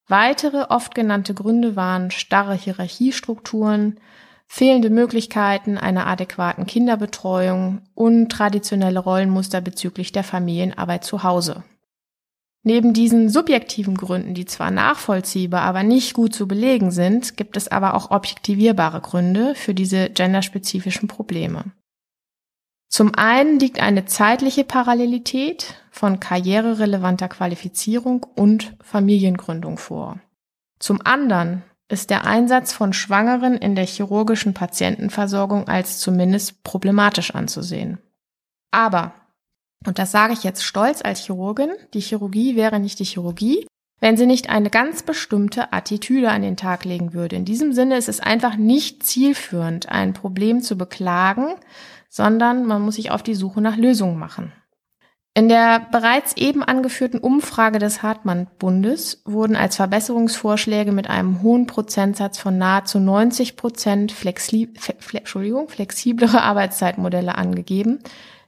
Weitere 0.07 0.67
oft 0.69 0.95
genannte 0.95 1.33
Gründe 1.33 1.75
waren 1.75 2.11
starre 2.11 2.55
Hierarchiestrukturen, 2.55 3.99
fehlende 4.47 4.89
Möglichkeiten 4.89 5.77
einer 5.77 6.07
adäquaten 6.07 6.65
Kinderbetreuung 6.65 7.81
und 7.93 8.29
traditionelle 8.29 8.99
Rollenmuster 8.99 9.61
bezüglich 9.61 10.11
der 10.11 10.23
Familienarbeit 10.23 11.03
zu 11.03 11.23
Hause. 11.23 11.63
Neben 12.63 12.93
diesen 12.93 13.29
subjektiven 13.29 13.95
Gründen, 13.95 14.33
die 14.33 14.45
zwar 14.45 14.71
nachvollziehbar, 14.71 15.61
aber 15.61 15.83
nicht 15.83 16.13
gut 16.13 16.33
zu 16.33 16.47
belegen 16.47 16.91
sind, 16.91 17.37
gibt 17.37 17.55
es 17.55 17.67
aber 17.69 17.93
auch 17.93 18.11
objektivierbare 18.11 18.99
Gründe 18.99 19.53
für 19.55 19.73
diese 19.73 20.09
genderspezifischen 20.09 21.07
Probleme. 21.07 21.65
Zum 22.89 23.15
einen 23.15 23.59
liegt 23.59 23.81
eine 23.81 24.05
zeitliche 24.05 24.63
Parallelität 24.63 25.75
von 25.91 26.19
karriererelevanter 26.19 27.27
Qualifizierung 27.27 28.25
und 28.35 28.75
Familiengründung 28.81 29.77
vor. 29.77 30.19
Zum 30.79 31.01
anderen 31.05 31.63
ist 31.89 32.09
der 32.09 32.25
Einsatz 32.25 32.73
von 32.73 32.93
Schwangeren 32.93 33.55
in 33.55 33.75
der 33.75 33.85
chirurgischen 33.85 34.53
Patientenversorgung 34.53 35.67
als 35.67 35.99
zumindest 35.99 36.63
problematisch 36.63 37.33
anzusehen. 37.33 37.99
Aber, 38.71 39.13
und 39.85 39.99
das 39.99 40.11
sage 40.11 40.33
ich 40.33 40.43
jetzt 40.43 40.63
stolz 40.63 41.01
als 41.01 41.25
Chirurgin, 41.25 41.69
die 41.93 42.01
Chirurgie 42.01 42.55
wäre 42.55 42.79
nicht 42.79 42.99
die 42.99 43.05
Chirurgie, 43.05 43.65
wenn 43.99 44.17
sie 44.17 44.25
nicht 44.25 44.49
eine 44.49 44.69
ganz 44.69 45.01
bestimmte 45.01 45.73
Attitüde 45.73 46.29
an 46.29 46.41
den 46.41 46.57
Tag 46.57 46.85
legen 46.85 47.13
würde. 47.13 47.35
In 47.35 47.45
diesem 47.45 47.73
Sinne 47.73 47.97
ist 47.97 48.09
es 48.09 48.19
einfach 48.19 48.57
nicht 48.57 49.03
zielführend, 49.03 49.89
ein 49.89 50.13
Problem 50.13 50.61
zu 50.61 50.77
beklagen, 50.77 51.55
sondern 52.09 52.65
man 52.65 52.81
muss 52.81 52.95
sich 52.95 53.11
auf 53.11 53.23
die 53.23 53.35
Suche 53.35 53.61
nach 53.61 53.77
Lösungen 53.77 54.19
machen. 54.19 54.51
In 55.37 55.49
der 55.49 55.85
bereits 55.91 56.35
eben 56.35 56.63
angeführten 56.63 57.19
Umfrage 57.19 57.77
des 57.77 58.01
Hartmann-Bundes 58.01 59.21
wurden 59.23 59.55
als 59.55 59.75
Verbesserungsvorschläge 59.75 60.91
mit 60.91 61.11
einem 61.11 61.43
hohen 61.43 61.67
Prozentsatz 61.67 62.39
von 62.39 62.57
nahezu 62.57 62.99
90 62.99 63.55
Prozent 63.55 64.11
flexi 64.11 64.73
flexiblere 64.79 66.41
Arbeitszeitmodelle 66.41 67.35
angegeben, 67.35 67.99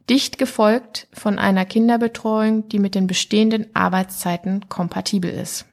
dicht 0.10 0.40
gefolgt 0.40 1.08
von 1.14 1.38
einer 1.38 1.66
Kinderbetreuung, 1.66 2.68
die 2.70 2.80
mit 2.80 2.96
den 2.96 3.06
bestehenden 3.06 3.68
Arbeitszeiten 3.76 4.68
kompatibel 4.68 5.30
ist. 5.30 5.69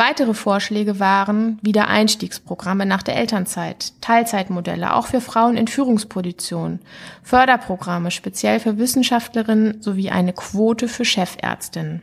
Weitere 0.00 0.32
Vorschläge 0.32 1.00
waren 1.00 1.58
Wiedereinstiegsprogramme 1.60 2.86
nach 2.86 3.02
der 3.02 3.16
Elternzeit, 3.16 3.94
Teilzeitmodelle, 4.00 4.94
auch 4.94 5.08
für 5.08 5.20
Frauen 5.20 5.56
in 5.56 5.66
Führungspositionen, 5.66 6.78
Förderprogramme 7.24 8.12
speziell 8.12 8.60
für 8.60 8.78
Wissenschaftlerinnen 8.78 9.82
sowie 9.82 10.10
eine 10.10 10.32
Quote 10.32 10.86
für 10.86 11.04
Chefärztinnen. 11.04 12.02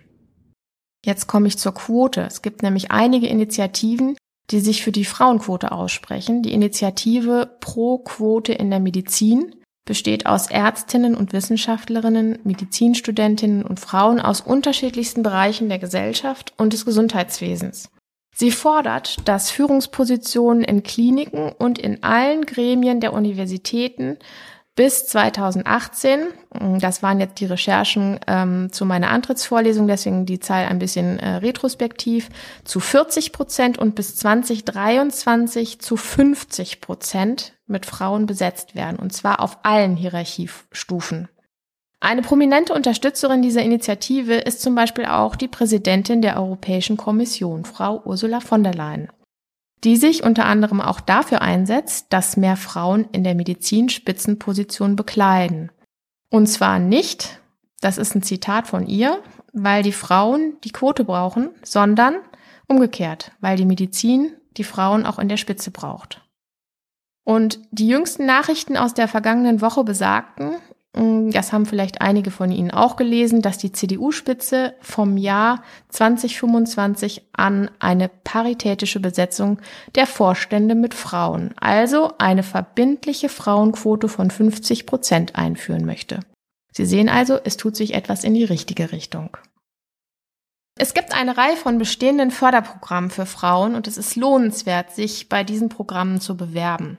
Jetzt 1.06 1.28
komme 1.28 1.48
ich 1.48 1.58
zur 1.58 1.74
Quote. 1.74 2.24
Es 2.24 2.42
gibt 2.42 2.64
nämlich 2.64 2.92
einige 2.92 3.28
Initiativen, 3.28 4.18
die 4.52 4.60
sich 4.60 4.84
für 4.84 4.92
die 4.92 5.06
Frauenquote 5.06 5.72
aussprechen. 5.72 6.44
Die 6.44 6.54
Initiative 6.54 7.56
Pro 7.62 8.00
Quote 8.00 8.52
in 8.52 8.72
der 8.72 8.82
Medizin 8.82 9.56
besteht 9.86 10.26
aus 10.26 10.48
Ärztinnen 10.48 11.16
und 11.16 11.32
Wissenschaftlerinnen, 11.32 12.40
Medizinstudentinnen 12.44 13.64
und 13.64 13.80
Frauen 13.80 14.20
aus 14.20 14.42
unterschiedlichsten 14.42 15.24
Bereichen 15.24 15.70
der 15.70 15.80
Gesellschaft 15.80 16.54
und 16.58 16.74
des 16.74 16.86
Gesundheitswesens. 16.86 17.90
Sie 18.36 18.52
fordert, 18.52 19.28
dass 19.30 19.50
Führungspositionen 19.50 20.64
in 20.64 20.84
Kliniken 20.84 21.54
und 21.58 21.80
in 21.80 22.04
allen 22.04 22.46
Gremien 22.46 23.00
der 23.00 23.14
Universitäten 23.14 24.18
bis 24.76 25.08
2018, 25.08 26.28
das 26.80 27.02
waren 27.02 27.22
jetzt 27.22 27.40
die 27.40 27.46
Recherchen 27.46 28.20
ähm, 28.28 28.72
zu 28.74 28.86
meiner 28.86 29.10
Antrittsvorlesung, 29.10 29.88
deswegen 29.88 30.26
die 30.26 30.40
Zahl 30.42 30.66
ein 30.66 30.80
bisschen 30.80 31.18
äh, 31.20 31.36
retrospektiv, 31.36 32.30
zu 32.66 32.82
40 32.82 33.32
Prozent 33.32 33.78
und 33.78 33.96
bis 33.96 34.18
2023 34.18 35.80
zu 35.80 35.96
50 35.96 36.82
Prozent 36.82 37.54
mit 37.68 37.86
Frauen 37.86 38.26
besetzt 38.26 38.76
werden, 38.76 39.00
und 39.00 39.14
zwar 39.14 39.40
auf 39.40 39.60
allen 39.64 39.96
Hierarchiestufen. 39.96 41.30
Eine 42.02 42.22
prominente 42.22 42.74
Unterstützerin 42.74 43.42
dieser 43.42 43.64
Initiative 43.64 44.36
ist 44.36 44.62
zum 44.62 44.76
Beispiel 44.76 45.06
auch 45.06 45.38
die 45.38 45.48
Präsidentin 45.48 46.22
der 46.22 46.38
Europäischen 46.38 46.98
Kommission, 46.98 47.64
Frau 47.64 48.02
Ursula 48.04 48.42
von 48.42 48.64
der 48.64 48.74
Leyen 48.74 49.10
die 49.86 49.96
sich 49.98 50.24
unter 50.24 50.46
anderem 50.46 50.82
auch 50.82 51.00
dafür 51.00 51.42
einsetzt, 51.42 52.08
dass 52.10 52.38
mehr 52.38 52.58
Frauen 52.58 53.08
in 53.12 53.24
der 53.24 53.36
Medizin 53.36 53.88
Spitzenpositionen 53.90 54.96
bekleiden. 54.96 55.72
Und 56.30 56.48
zwar 56.48 56.80
nicht, 56.80 57.40
das 57.82 58.00
ist 58.00 58.16
ein 58.16 58.24
Zitat 58.24 58.68
von 58.68 58.88
ihr, 58.88 59.22
weil 59.54 59.84
die 59.84 59.92
Frauen 59.92 60.58
die 60.64 60.72
Quote 60.72 61.06
brauchen, 61.06 61.52
sondern 61.64 62.16
umgekehrt, 62.68 63.32
weil 63.42 63.58
die 63.58 63.66
Medizin 63.66 64.34
die 64.58 64.64
Frauen 64.64 65.06
auch 65.06 65.20
in 65.20 65.30
der 65.30 65.38
Spitze 65.38 65.70
braucht. 65.70 66.22
Und 67.24 67.60
die 67.72 67.88
jüngsten 67.88 68.26
Nachrichten 68.26 68.78
aus 68.78 68.96
der 68.96 69.08
vergangenen 69.08 69.62
Woche 69.62 69.84
besagten, 69.84 70.56
das 70.96 71.52
haben 71.52 71.66
vielleicht 71.66 72.00
einige 72.00 72.32
von 72.32 72.52
Ihnen 72.52 72.72
auch 72.72 72.96
gelesen, 72.96 73.42
dass 73.42 73.58
die 73.58 73.74
CDU-Spitze 73.74 74.76
vom 74.80 75.18
Jahr 75.18 75.62
2025 75.90 77.24
an 77.34 77.70
eine 77.80 78.08
paritätische 78.08 79.02
Besetzung 79.02 79.60
der 79.96 80.08
Vorstände 80.08 80.74
mit 80.74 80.94
Frauen, 80.94 81.54
also 81.60 82.14
eine 82.18 82.44
verbindliche 82.44 83.28
Frauenquote 83.28 84.08
von 84.08 84.32
50 84.32 84.86
Prozent 84.86 85.36
einführen 85.36 85.86
möchte. 85.86 86.22
Sie 86.72 86.86
sehen 86.86 87.10
also, 87.10 87.40
es 87.44 87.58
tut 87.58 87.76
sich 87.76 87.94
etwas 87.94 88.24
in 88.24 88.34
die 88.34 88.46
richtige 88.46 88.94
Richtung. 88.94 89.38
Es 90.78 90.94
gibt 90.94 91.14
eine 91.14 91.38
Reihe 91.38 91.56
von 91.56 91.78
bestehenden 91.78 92.32
Förderprogrammen 92.32 93.10
für 93.10 93.26
Frauen 93.26 93.76
und 93.76 93.88
es 93.88 93.98
ist 93.98 94.16
lohnenswert, 94.16 94.92
sich 94.92 95.30
bei 95.30 95.44
diesen 95.44 95.70
Programmen 95.70 96.20
zu 96.20 96.36
bewerben. 96.36 96.98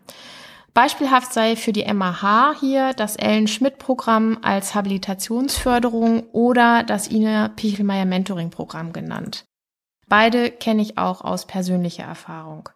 Beispielhaft 0.77 1.33
sei 1.33 1.57
für 1.57 1.73
die 1.73 1.91
MAH 1.91 2.57
hier 2.61 2.93
das 2.93 3.17
Ellen-Schmidt-Programm 3.17 4.41
als 4.43 4.75
Habilitationsförderung 4.75 6.25
oder 6.33 6.83
das 6.83 7.11
Ina 7.11 7.49
Pichelmeier 7.49 8.05
Mentoring-Programm 8.05 8.93
genannt. 8.93 9.47
Beide 10.07 10.51
kenne 10.51 10.83
ich 10.83 10.99
auch 10.99 11.23
aus 11.23 11.47
persönlicher 11.47 12.05
Erfahrung. 12.05 12.69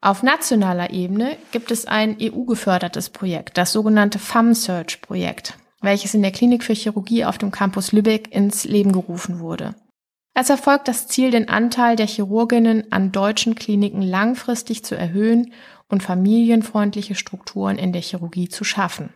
Auf 0.00 0.24
nationaler 0.24 0.90
Ebene 0.90 1.36
gibt 1.52 1.70
es 1.70 1.86
ein 1.86 2.16
EU-gefördertes 2.20 3.10
Projekt, 3.10 3.56
das 3.58 3.70
sogenannte 3.72 4.18
FAM-Search-Projekt, 4.18 5.54
welches 5.80 6.14
in 6.14 6.22
der 6.22 6.32
Klinik 6.32 6.64
für 6.64 6.74
Chirurgie 6.74 7.26
auf 7.26 7.38
dem 7.38 7.52
Campus 7.52 7.92
Lübeck 7.92 8.34
ins 8.34 8.64
Leben 8.64 8.90
gerufen 8.90 9.38
wurde. 9.38 9.76
Es 10.38 10.50
erfolgt 10.50 10.86
das 10.86 11.08
Ziel, 11.08 11.30
den 11.30 11.48
Anteil 11.48 11.96
der 11.96 12.06
Chirurginnen 12.06 12.92
an 12.92 13.10
deutschen 13.10 13.54
Kliniken 13.54 14.02
langfristig 14.02 14.84
zu 14.84 14.94
erhöhen 14.94 15.54
und 15.88 16.02
familienfreundliche 16.02 17.14
Strukturen 17.14 17.78
in 17.78 17.92
der 17.92 18.02
Chirurgie 18.02 18.48
zu 18.48 18.64
schaffen. 18.64 19.10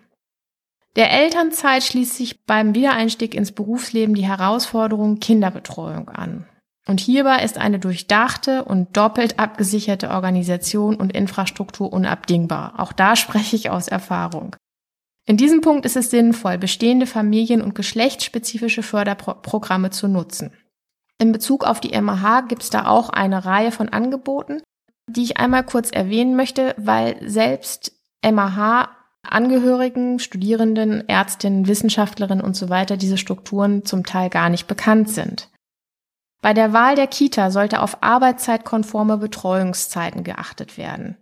Der 0.96 1.12
Elternzeit 1.12 1.84
schließt 1.84 2.16
sich 2.16 2.44
beim 2.44 2.74
Wiedereinstieg 2.74 3.34
ins 3.34 3.52
Berufsleben 3.52 4.14
die 4.14 4.26
Herausforderung 4.26 5.20
Kinderbetreuung 5.20 6.08
an. 6.08 6.46
Und 6.86 6.98
hierbei 6.98 7.44
ist 7.44 7.58
eine 7.58 7.78
durchdachte 7.78 8.64
und 8.64 8.96
doppelt 8.96 9.38
abgesicherte 9.38 10.10
Organisation 10.10 10.96
und 10.96 11.12
Infrastruktur 11.12 11.92
unabdingbar. 11.92 12.74
Auch 12.78 12.92
da 12.92 13.14
spreche 13.14 13.54
ich 13.54 13.70
aus 13.70 13.86
Erfahrung. 13.86 14.56
In 15.26 15.36
diesem 15.36 15.60
Punkt 15.60 15.86
ist 15.86 15.96
es 15.96 16.10
sinnvoll, 16.10 16.58
bestehende 16.58 17.06
familien- 17.06 17.62
und 17.62 17.76
geschlechtsspezifische 17.76 18.82
Förderprogramme 18.82 19.90
zu 19.90 20.08
nutzen. 20.08 20.52
In 21.18 21.30
Bezug 21.30 21.64
auf 21.64 21.80
die 21.80 21.96
MAH 22.00 22.40
gibt 22.48 22.62
es 22.62 22.70
da 22.70 22.86
auch 22.86 23.10
eine 23.10 23.44
Reihe 23.44 23.70
von 23.70 23.90
Angeboten, 23.90 24.60
die 25.12 25.24
ich 25.24 25.36
einmal 25.38 25.64
kurz 25.64 25.90
erwähnen 25.90 26.36
möchte, 26.36 26.74
weil 26.78 27.16
selbst 27.28 27.92
MAH 28.24 28.88
Angehörigen, 29.22 30.18
Studierenden, 30.18 31.08
Ärztinnen, 31.08 31.66
Wissenschaftlerinnen 31.66 32.42
und 32.42 32.56
so 32.56 32.68
weiter 32.68 32.96
diese 32.96 33.18
Strukturen 33.18 33.84
zum 33.84 34.04
Teil 34.04 34.30
gar 34.30 34.48
nicht 34.48 34.66
bekannt 34.66 35.10
sind. 35.10 35.50
Bei 36.42 36.54
der 36.54 36.72
Wahl 36.72 36.94
der 36.94 37.06
Kita 37.06 37.50
sollte 37.50 37.82
auf 37.82 38.02
arbeitszeitkonforme 38.02 39.18
Betreuungszeiten 39.18 40.24
geachtet 40.24 40.78
werden. 40.78 41.18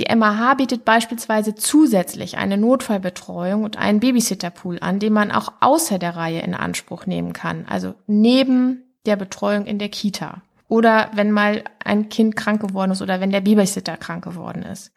Die 0.00 0.12
MAH 0.14 0.54
bietet 0.54 0.84
beispielsweise 0.84 1.54
zusätzlich 1.54 2.36
eine 2.38 2.56
Notfallbetreuung 2.56 3.62
und 3.64 3.76
einen 3.76 4.00
Babysitterpool 4.00 4.78
an, 4.80 4.98
den 4.98 5.12
man 5.12 5.30
auch 5.30 5.52
außer 5.60 5.98
der 5.98 6.16
Reihe 6.16 6.40
in 6.40 6.54
Anspruch 6.54 7.06
nehmen 7.06 7.32
kann, 7.32 7.66
also 7.68 7.94
neben 8.06 8.82
der 9.06 9.16
Betreuung 9.16 9.66
in 9.66 9.78
der 9.78 9.90
Kita. 9.90 10.42
Oder 10.70 11.10
wenn 11.14 11.32
mal 11.32 11.64
ein 11.84 12.08
Kind 12.08 12.36
krank 12.36 12.62
geworden 12.62 12.92
ist 12.92 13.02
oder 13.02 13.20
wenn 13.20 13.30
der 13.30 13.40
Babysitter 13.40 13.96
krank 13.96 14.22
geworden 14.24 14.62
ist. 14.62 14.92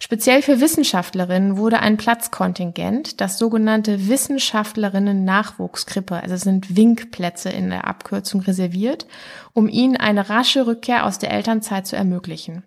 Speziell 0.00 0.40
für 0.40 0.60
Wissenschaftlerinnen 0.60 1.58
wurde 1.58 1.80
ein 1.80 1.98
Platzkontingent, 1.98 3.20
das 3.20 3.36
sogenannte 3.38 4.08
Wissenschaftlerinnen-Nachwuchskrippe, 4.08 6.22
also 6.22 6.34
es 6.34 6.40
sind 6.40 6.74
Winkplätze 6.74 7.50
in 7.50 7.68
der 7.68 7.86
Abkürzung 7.86 8.40
reserviert, 8.40 9.06
um 9.52 9.68
ihnen 9.68 9.98
eine 9.98 10.30
rasche 10.30 10.66
Rückkehr 10.66 11.04
aus 11.04 11.18
der 11.18 11.30
Elternzeit 11.30 11.86
zu 11.86 11.94
ermöglichen. 11.94 12.64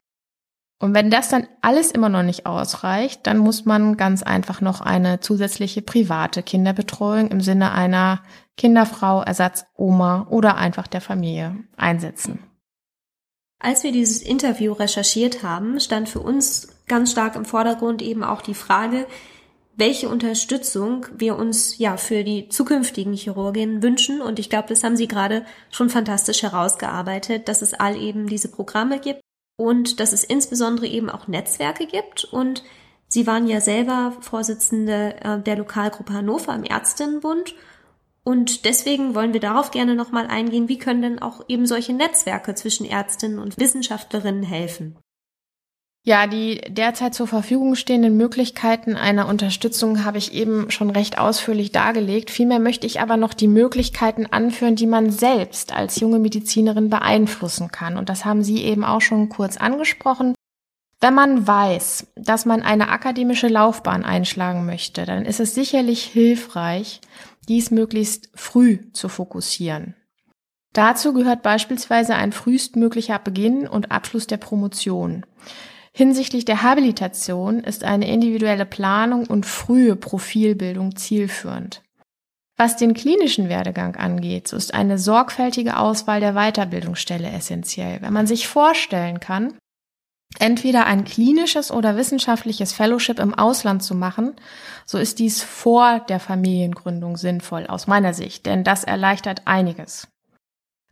Und 0.77 0.93
wenn 0.93 1.09
das 1.09 1.29
dann 1.29 1.47
alles 1.61 1.89
immer 1.91 2.09
noch 2.09 2.23
nicht 2.23 2.45
ausreicht, 2.45 3.25
dann 3.27 3.39
muss 3.39 3.65
man 3.65 3.97
ganz 3.97 4.21
einfach 4.23 4.61
noch 4.61 4.79
eine 4.81 5.19
zusätzliche 5.19 5.81
private 5.81 6.43
Kinderbetreuung 6.43 7.29
im 7.29 7.41
Sinne 7.41 7.71
einer 7.71 8.21
Kinderfrau, 8.57 9.23
Ersatzoma 9.23 10.27
oder 10.29 10.57
einfach 10.57 10.85
der 10.87 11.01
Familie 11.01 11.55
einsetzen. 11.77 12.50
Als 13.61 13.83
wir 13.83 13.91
dieses 13.91 14.23
Interview 14.23 14.73
recherchiert 14.73 15.43
haben, 15.43 15.79
stand 15.79 16.09
für 16.09 16.19
uns 16.19 16.69
ganz 16.87 17.11
stark 17.11 17.35
im 17.35 17.45
Vordergrund 17.45 18.01
eben 18.01 18.23
auch 18.23 18.41
die 18.41 18.55
Frage, 18.55 19.05
welche 19.75 20.09
Unterstützung 20.09 21.05
wir 21.15 21.37
uns 21.37 21.77
ja 21.77 21.97
für 21.97 22.23
die 22.23 22.49
zukünftigen 22.49 23.13
Chirurginnen 23.13 23.83
wünschen. 23.83 24.21
Und 24.21 24.39
ich 24.39 24.49
glaube, 24.49 24.69
das 24.69 24.83
haben 24.83 24.97
Sie 24.97 25.07
gerade 25.07 25.45
schon 25.69 25.89
fantastisch 25.89 26.41
herausgearbeitet, 26.41 27.47
dass 27.47 27.61
es 27.61 27.73
all 27.73 27.95
eben 27.95 28.27
diese 28.27 28.49
Programme 28.49 28.99
gibt 28.99 29.21
und 29.57 29.99
dass 29.99 30.11
es 30.11 30.23
insbesondere 30.23 30.87
eben 30.87 31.09
auch 31.09 31.27
Netzwerke 31.27 31.85
gibt. 31.85 32.23
Und 32.25 32.63
Sie 33.07 33.27
waren 33.27 33.47
ja 33.47 33.61
selber 33.61 34.13
Vorsitzende 34.21 35.15
äh, 35.21 35.39
der 35.39 35.57
Lokalgruppe 35.57 36.13
Hannover 36.13 36.55
im 36.55 36.63
Ärztinnenbund 36.63 37.53
und 38.23 38.65
deswegen 38.65 39.15
wollen 39.15 39.33
wir 39.33 39.39
darauf 39.39 39.71
gerne 39.71 39.95
nochmal 39.95 40.27
eingehen, 40.27 40.69
wie 40.69 40.77
können 40.77 41.01
denn 41.01 41.21
auch 41.21 41.45
eben 41.47 41.65
solche 41.65 41.93
Netzwerke 41.93 42.53
zwischen 42.55 42.85
Ärztinnen 42.85 43.39
und 43.39 43.57
Wissenschaftlerinnen 43.57 44.43
helfen? 44.43 44.97
Ja, 46.03 46.25
die 46.25 46.61
derzeit 46.67 47.13
zur 47.13 47.27
Verfügung 47.27 47.75
stehenden 47.75 48.17
Möglichkeiten 48.17 48.95
einer 48.95 49.27
Unterstützung 49.27 50.03
habe 50.03 50.17
ich 50.17 50.33
eben 50.33 50.71
schon 50.71 50.89
recht 50.89 51.19
ausführlich 51.19 51.71
dargelegt. 51.71 52.31
Vielmehr 52.31 52.59
möchte 52.59 52.87
ich 52.87 52.99
aber 52.99 53.17
noch 53.17 53.35
die 53.35 53.47
Möglichkeiten 53.47 54.25
anführen, 54.25 54.75
die 54.75 54.87
man 54.87 55.11
selbst 55.11 55.73
als 55.73 55.99
junge 55.99 56.17
Medizinerin 56.17 56.89
beeinflussen 56.89 57.69
kann. 57.69 57.97
Und 57.97 58.09
das 58.09 58.25
haben 58.25 58.43
Sie 58.43 58.63
eben 58.63 58.83
auch 58.83 59.01
schon 59.01 59.29
kurz 59.29 59.57
angesprochen. 59.57 60.33
Wenn 61.01 61.15
man 61.15 61.47
weiß, 61.47 62.13
dass 62.15 62.45
man 62.45 62.61
eine 62.61 62.89
akademische 62.89 63.47
Laufbahn 63.47 64.05
einschlagen 64.05 64.67
möchte, 64.67 65.05
dann 65.05 65.25
ist 65.25 65.39
es 65.39 65.55
sicherlich 65.55 66.03
hilfreich, 66.03 67.01
dies 67.47 67.71
möglichst 67.71 68.29
früh 68.35 68.91
zu 68.93 69.09
fokussieren. 69.09 69.95
Dazu 70.73 71.13
gehört 71.13 71.41
beispielsweise 71.41 72.15
ein 72.15 72.31
frühestmöglicher 72.31 73.17
Beginn 73.17 73.67
und 73.67 73.91
Abschluss 73.91 74.27
der 74.27 74.37
Promotion. 74.37 75.25
Hinsichtlich 75.91 76.45
der 76.45 76.61
Habilitation 76.61 77.61
ist 77.61 77.83
eine 77.83 78.07
individuelle 78.07 78.65
Planung 78.65 79.25
und 79.25 79.45
frühe 79.45 79.95
Profilbildung 79.95 80.95
zielführend. 80.95 81.81
Was 82.57 82.77
den 82.77 82.93
klinischen 82.93 83.49
Werdegang 83.49 83.95
angeht, 83.95 84.47
so 84.47 84.55
ist 84.55 84.73
eine 84.73 84.99
sorgfältige 84.99 85.77
Auswahl 85.77 86.19
der 86.19 86.33
Weiterbildungsstelle 86.33 87.29
essentiell. 87.31 88.01
Wenn 88.01 88.13
man 88.13 88.27
sich 88.27 88.47
vorstellen 88.47 89.19
kann, 89.19 89.55
entweder 90.39 90.85
ein 90.85 91.03
klinisches 91.03 91.71
oder 91.71 91.97
wissenschaftliches 91.97 92.73
Fellowship 92.73 93.19
im 93.19 93.33
Ausland 93.33 93.83
zu 93.83 93.95
machen, 93.95 94.33
so 94.85 94.97
ist 94.97 95.19
dies 95.19 95.41
vor 95.43 95.99
der 95.99 96.19
Familiengründung 96.19 97.17
sinnvoll 97.17 97.67
aus 97.67 97.87
meiner 97.87 98.13
Sicht, 98.13 98.45
denn 98.45 98.63
das 98.63 98.83
erleichtert 98.83 99.43
einiges. 99.45 100.07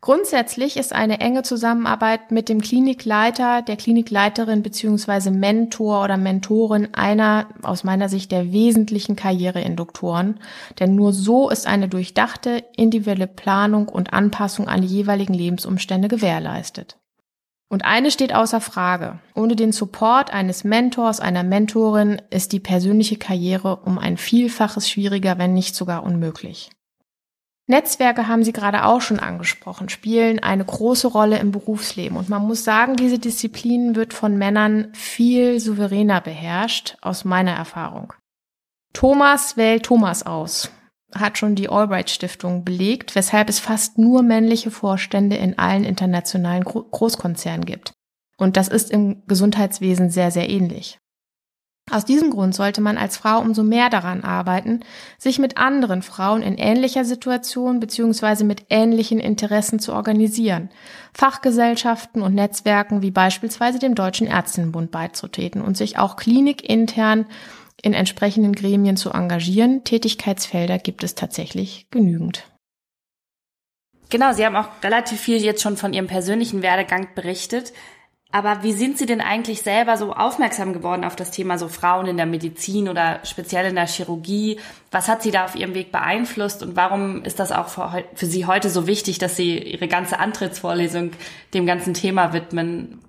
Grundsätzlich 0.01 0.77
ist 0.77 0.93
eine 0.93 1.19
enge 1.19 1.43
Zusammenarbeit 1.43 2.31
mit 2.31 2.47
dem 2.47 2.61
Klinikleiter, 2.61 3.61
der 3.61 3.75
Klinikleiterin 3.75 4.63
beziehungsweise 4.63 5.29
Mentor 5.29 6.05
oder 6.05 6.15
Mentorin 6.15 6.93
einer 6.93 7.47
aus 7.63 7.83
meiner 7.83 8.07
Sicht 8.07 8.31
der 8.31 8.53
wesentlichen 8.53 9.17
Karriereinduktoren, 9.17 10.39
denn 10.79 10.95
nur 10.95 11.11
so 11.11 11.49
ist 11.49 11.67
eine 11.67 11.89
durchdachte 11.89 12.63
individuelle 12.77 13.27
Planung 13.27 13.89
und 13.89 14.13
Anpassung 14.13 14.69
an 14.69 14.81
die 14.81 14.87
jeweiligen 14.87 15.33
Lebensumstände 15.33 16.07
gewährleistet. 16.07 16.98
Und 17.69 17.85
eine 17.85 18.09
steht 18.09 18.33
außer 18.33 18.61
Frage. 18.61 19.19
Ohne 19.35 19.55
den 19.55 19.71
Support 19.71 20.33
eines 20.33 20.63
Mentors, 20.63 21.19
einer 21.19 21.43
Mentorin 21.43 22.19
ist 22.31 22.51
die 22.51 22.59
persönliche 22.59 23.17
Karriere 23.17 23.77
um 23.85 23.99
ein 23.99 24.17
Vielfaches 24.17 24.89
schwieriger, 24.89 25.37
wenn 25.37 25.53
nicht 25.53 25.75
sogar 25.75 26.03
unmöglich. 26.03 26.71
Netzwerke 27.67 28.27
haben 28.27 28.43
Sie 28.43 28.51
gerade 28.51 28.85
auch 28.85 29.01
schon 29.01 29.19
angesprochen, 29.19 29.89
spielen 29.89 30.39
eine 30.39 30.65
große 30.65 31.07
Rolle 31.07 31.37
im 31.37 31.51
Berufsleben. 31.51 32.17
Und 32.17 32.27
man 32.27 32.41
muss 32.41 32.63
sagen, 32.63 32.95
diese 32.95 33.19
Disziplin 33.19 33.95
wird 33.95 34.15
von 34.15 34.39
Männern 34.39 34.87
viel 34.93 35.59
souveräner 35.59 36.21
beherrscht, 36.21 36.97
aus 37.01 37.25
meiner 37.25 37.53
Erfahrung. 37.53 38.13
Thomas 38.93 39.55
wählt 39.55 39.83
Thomas 39.83 40.25
aus 40.25 40.71
hat 41.13 41.37
schon 41.37 41.55
die 41.55 41.69
Albright 41.69 42.09
Stiftung 42.09 42.63
belegt, 42.63 43.15
weshalb 43.15 43.49
es 43.49 43.59
fast 43.59 43.97
nur 43.97 44.21
männliche 44.21 44.71
Vorstände 44.71 45.35
in 45.37 45.57
allen 45.57 45.83
internationalen 45.83 46.63
Großkonzernen 46.63 47.65
gibt. 47.65 47.93
Und 48.37 48.57
das 48.57 48.67
ist 48.67 48.91
im 48.91 49.23
Gesundheitswesen 49.27 50.09
sehr, 50.09 50.31
sehr 50.31 50.49
ähnlich. 50.49 50.99
Aus 51.91 52.05
diesem 52.05 52.29
Grund 52.29 52.53
sollte 52.53 52.81
man 52.81 52.97
als 52.97 53.17
Frau 53.17 53.39
umso 53.39 53.63
mehr 53.63 53.89
daran 53.89 54.23
arbeiten, 54.23 54.81
sich 55.17 55.39
mit 55.39 55.57
anderen 55.57 56.03
Frauen 56.03 56.43
in 56.43 56.55
ähnlicher 56.57 57.03
Situation 57.03 57.79
bzw. 57.79 58.43
mit 58.43 58.65
ähnlichen 58.69 59.19
Interessen 59.19 59.79
zu 59.79 59.93
organisieren, 59.93 60.69
Fachgesellschaften 61.13 62.21
und 62.21 62.35
Netzwerken 62.35 63.01
wie 63.01 63.11
beispielsweise 63.11 63.79
dem 63.79 63.95
Deutschen 63.95 64.27
Ärztinnenbund 64.27 64.91
beizutreten 64.91 65.61
und 65.61 65.77
sich 65.77 65.97
auch 65.97 66.15
klinikintern 66.15 67.25
in 67.81 67.93
entsprechenden 67.93 68.53
Gremien 68.53 68.97
zu 68.97 69.11
engagieren. 69.11 69.83
Tätigkeitsfelder 69.83 70.79
gibt 70.79 71.03
es 71.03 71.15
tatsächlich 71.15 71.87
genügend. 71.91 72.45
Genau, 74.09 74.33
Sie 74.33 74.45
haben 74.45 74.55
auch 74.55 74.69
relativ 74.83 75.19
viel 75.19 75.37
jetzt 75.37 75.61
schon 75.61 75.77
von 75.77 75.93
Ihrem 75.93 76.07
persönlichen 76.07 76.61
Werdegang 76.61 77.09
berichtet. 77.15 77.73
Aber 78.31 78.61
wie 78.61 78.73
sind 78.73 78.99
Sie 78.99 79.07
denn 79.07 79.21
eigentlich 79.21 79.63
selber 79.63 79.97
so 79.97 80.13
aufmerksam 80.13 80.71
geworden 80.71 81.03
auf 81.03 81.15
das 81.15 81.31
Thema 81.31 81.57
so 81.57 81.67
Frauen 81.67 82.05
in 82.05 82.17
der 82.17 82.27
Medizin 82.27 82.87
oder 82.87 83.21
speziell 83.23 83.65
in 83.65 83.75
der 83.75 83.87
Chirurgie? 83.87 84.59
Was 84.91 85.07
hat 85.07 85.23
Sie 85.23 85.31
da 85.31 85.45
auf 85.45 85.55
Ihrem 85.55 85.73
Weg 85.73 85.91
beeinflusst 85.91 86.61
und 86.61 86.75
warum 86.75 87.23
ist 87.23 87.39
das 87.39 87.51
auch 87.51 87.69
für, 87.69 88.03
für 88.13 88.27
Sie 88.27 88.45
heute 88.45 88.69
so 88.69 88.85
wichtig, 88.85 89.17
dass 89.17 89.35
Sie 89.35 89.57
Ihre 89.57 89.87
ganze 89.87 90.19
Antrittsvorlesung 90.19 91.11
dem 91.55 91.65
ganzen 91.65 91.95
Thema 91.95 92.31
widmen? 92.31 92.99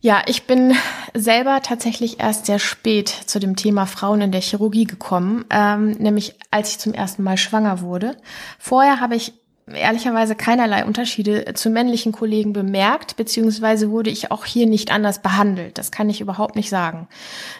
Ja, 0.00 0.22
ich 0.26 0.44
bin 0.44 0.74
selber 1.12 1.60
tatsächlich 1.60 2.20
erst 2.20 2.46
sehr 2.46 2.60
spät 2.60 3.08
zu 3.08 3.40
dem 3.40 3.56
Thema 3.56 3.84
Frauen 3.86 4.20
in 4.20 4.32
der 4.32 4.40
Chirurgie 4.40 4.84
gekommen, 4.84 5.44
ähm, 5.50 5.90
nämlich 5.90 6.36
als 6.52 6.70
ich 6.70 6.78
zum 6.78 6.94
ersten 6.94 7.24
Mal 7.24 7.36
schwanger 7.36 7.80
wurde. 7.80 8.16
Vorher 8.60 9.00
habe 9.00 9.16
ich 9.16 9.32
ehrlicherweise 9.66 10.36
keinerlei 10.36 10.84
Unterschiede 10.84 11.52
zu 11.54 11.68
männlichen 11.68 12.12
Kollegen 12.12 12.52
bemerkt, 12.52 13.16
beziehungsweise 13.16 13.90
wurde 13.90 14.10
ich 14.10 14.30
auch 14.30 14.44
hier 14.44 14.66
nicht 14.66 14.92
anders 14.92 15.20
behandelt. 15.20 15.78
Das 15.78 15.90
kann 15.90 16.08
ich 16.08 16.20
überhaupt 16.20 16.54
nicht 16.54 16.70
sagen. 16.70 17.08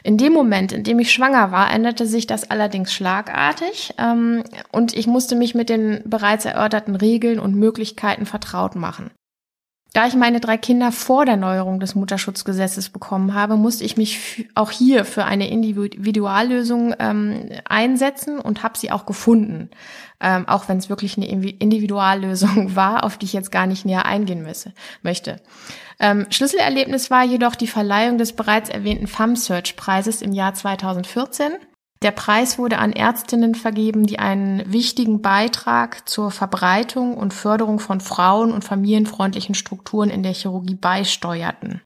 In 0.05 0.16
dem 0.16 0.33
Moment, 0.33 0.72
in 0.72 0.85
dem 0.85 1.01
ich 1.01 1.12
schwanger 1.12 1.51
war, 1.51 1.72
änderte 1.72 2.07
sich 2.07 2.29
das 2.29 2.51
allerdings 2.51 2.92
schlagartig 2.92 3.94
ähm, 3.98 4.44
und 4.70 4.94
ich 4.94 5.09
musste 5.09 5.35
mich 5.35 5.57
mit 5.57 5.68
den 5.68 6.03
bereits 6.05 6.44
erörterten 6.44 6.94
Regeln 6.94 7.40
und 7.40 7.57
Möglichkeiten 7.57 8.27
vertraut 8.27 8.77
machen. 8.77 9.11
Da 9.94 10.07
ich 10.07 10.14
meine 10.14 10.38
drei 10.38 10.59
Kinder 10.59 10.92
vor 10.92 11.24
der 11.24 11.38
Neuerung 11.38 11.81
des 11.81 11.94
Mutterschutzgesetzes 11.94 12.90
bekommen 12.90 13.33
habe, 13.33 13.57
musste 13.57 13.85
ich 13.85 13.96
mich 13.96 14.46
auch 14.55 14.70
hier 14.70 15.07
für 15.07 15.24
eine 15.24 15.48
Individuallösung 15.48 16.94
ähm, 16.98 17.48
einsetzen 17.64 18.38
und 18.38 18.62
habe 18.62 18.79
sie 18.79 18.90
auch 18.90 19.07
gefunden. 19.07 19.70
Ähm, 20.20 20.46
auch 20.46 20.68
wenn 20.68 20.77
es 20.77 20.90
wirklich 20.90 21.16
eine 21.16 21.27
Individuallösung 21.27 22.77
war, 22.77 23.03
auf 23.05 23.16
die 23.16 23.27
ich 23.27 23.33
jetzt 23.33 23.51
gar 23.51 23.66
nicht 23.66 23.87
näher 23.87 24.05
eingehen 24.05 24.42
müsse, 24.42 24.74
möchte. 25.03 25.40
Ähm, 26.01 26.27
Schlüsselerlebnis 26.31 27.11
war 27.11 27.24
jedoch 27.24 27.55
die 27.55 27.66
Verleihung 27.66 28.18
des 28.18 28.35
bereits 28.35 28.68
erwähnten 28.68 29.07
FAM-Search-Preises 29.07 30.20
im 30.20 30.33
Jahr 30.33 30.53
2014. 30.53 31.53
Der 32.03 32.13
Preis 32.13 32.59
wurde 32.59 32.79
an 32.79 32.93
Ärztinnen 32.93 33.57
vergeben, 33.57 34.07
die 34.07 34.21
einen 34.21 34.73
wichtigen 34.73 35.21
Beitrag 35.21 36.09
zur 36.09 36.31
Verbreitung 36.31 37.17
und 37.17 37.35
Förderung 37.35 37.81
von 37.81 38.01
Frauen- 38.01 38.53
und 38.53 38.65
familienfreundlichen 38.65 39.57
Strukturen 39.57 40.09
in 40.09 40.23
der 40.23 40.33
Chirurgie 40.33 40.77
beisteuerten. 40.77 41.83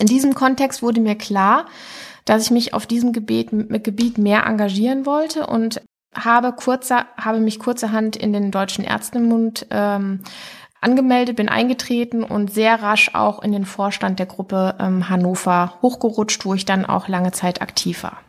In 0.00 0.06
diesem 0.06 0.34
Kontext 0.34 0.82
wurde 0.82 1.00
mir 1.00 1.14
klar, 1.14 1.66
dass 2.24 2.42
ich 2.42 2.50
mich 2.50 2.74
auf 2.74 2.86
diesem 2.86 3.12
Gebiet, 3.12 3.50
Gebiet 3.84 4.18
mehr 4.18 4.46
engagieren 4.46 5.06
wollte 5.06 5.46
und 5.46 5.80
habe, 6.14 6.52
kurzer, 6.52 7.06
habe 7.16 7.38
mich 7.38 7.60
kurzerhand 7.60 8.16
in 8.16 8.32
den 8.32 8.50
Deutschen 8.50 8.84
Ärztenbund 8.84 9.66
ähm, 9.70 10.22
angemeldet, 10.80 11.36
bin 11.36 11.48
eingetreten 11.48 12.24
und 12.24 12.52
sehr 12.52 12.82
rasch 12.82 13.14
auch 13.14 13.42
in 13.42 13.52
den 13.52 13.64
Vorstand 13.64 14.18
der 14.18 14.26
Gruppe 14.26 14.74
ähm, 14.80 15.08
Hannover 15.08 15.74
hochgerutscht, 15.82 16.44
wo 16.44 16.54
ich 16.54 16.64
dann 16.64 16.84
auch 16.84 17.06
lange 17.06 17.32
Zeit 17.32 17.62
aktiv 17.62 18.02
war. 18.02 18.25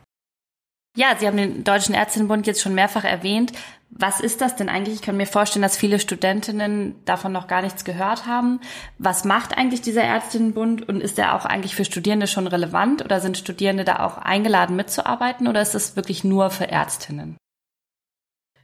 Ja, 0.98 1.14
Sie 1.16 1.28
haben 1.28 1.36
den 1.36 1.62
Deutschen 1.62 1.94
Ärztinnenbund 1.94 2.48
jetzt 2.48 2.60
schon 2.60 2.74
mehrfach 2.74 3.04
erwähnt. 3.04 3.52
Was 3.88 4.18
ist 4.18 4.40
das 4.40 4.56
denn 4.56 4.68
eigentlich? 4.68 4.96
Ich 4.96 5.00
kann 5.00 5.16
mir 5.16 5.28
vorstellen, 5.28 5.62
dass 5.62 5.76
viele 5.76 6.00
Studentinnen 6.00 6.96
davon 7.04 7.30
noch 7.30 7.46
gar 7.46 7.62
nichts 7.62 7.84
gehört 7.84 8.26
haben. 8.26 8.58
Was 8.98 9.24
macht 9.24 9.56
eigentlich 9.56 9.80
dieser 9.80 10.02
Ärztinnenbund 10.02 10.88
und 10.88 11.00
ist 11.00 11.16
der 11.16 11.36
auch 11.36 11.44
eigentlich 11.44 11.76
für 11.76 11.84
Studierende 11.84 12.26
schon 12.26 12.48
relevant 12.48 13.04
oder 13.04 13.20
sind 13.20 13.38
Studierende 13.38 13.84
da 13.84 14.04
auch 14.04 14.18
eingeladen 14.18 14.74
mitzuarbeiten 14.74 15.46
oder 15.46 15.62
ist 15.62 15.76
das 15.76 15.94
wirklich 15.94 16.24
nur 16.24 16.50
für 16.50 16.66
Ärztinnen? 16.66 17.36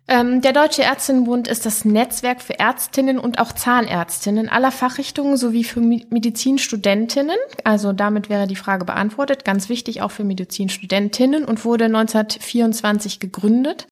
Ähm, 0.07 0.43
der 0.43 0.53
Deutsche 0.53 0.83
Ärztinnenbund 0.83 1.49
ist 1.49 1.65
das 1.65 1.87
Netzwerk 1.87 2.43
für 2.43 2.59
Ärztinnen 2.59 3.19
und 3.19 3.39
auch 3.39 3.53
Zahnärztinnen 3.53 4.51
aller 4.51 4.71
Fachrichtungen 4.71 5.39
sowie 5.39 5.65
für 5.65 5.81
Medizinstudentinnen. 5.81 7.39
Also 7.65 7.95
damit 7.95 8.29
wäre 8.29 8.47
die 8.47 8.57
Frage 8.57 8.85
beantwortet. 8.85 9.47
Ganz 9.47 9.71
wichtig 9.71 10.03
auch 10.03 10.11
für 10.11 10.25
Medizinstudentinnen 10.25 11.47
und 11.47 11.65
wurde 11.65 11.87
1924 11.87 13.19
gegründet. 13.19 13.87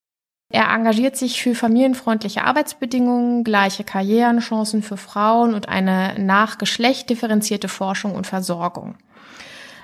Er 0.51 0.68
engagiert 0.68 1.16
sich 1.16 1.42
für 1.42 1.55
familienfreundliche 1.55 2.44
Arbeitsbedingungen, 2.44 3.42
gleiche 3.42 3.85
Karrierenchancen 3.85 4.83
für 4.83 4.98
Frauen 4.98 5.55
und 5.55 5.70
eine 5.70 6.14
nach 6.18 6.59
Geschlecht 6.59 7.09
differenzierte 7.09 7.68
Forschung 7.68 8.14
und 8.14 8.27
Versorgung. 8.27 8.96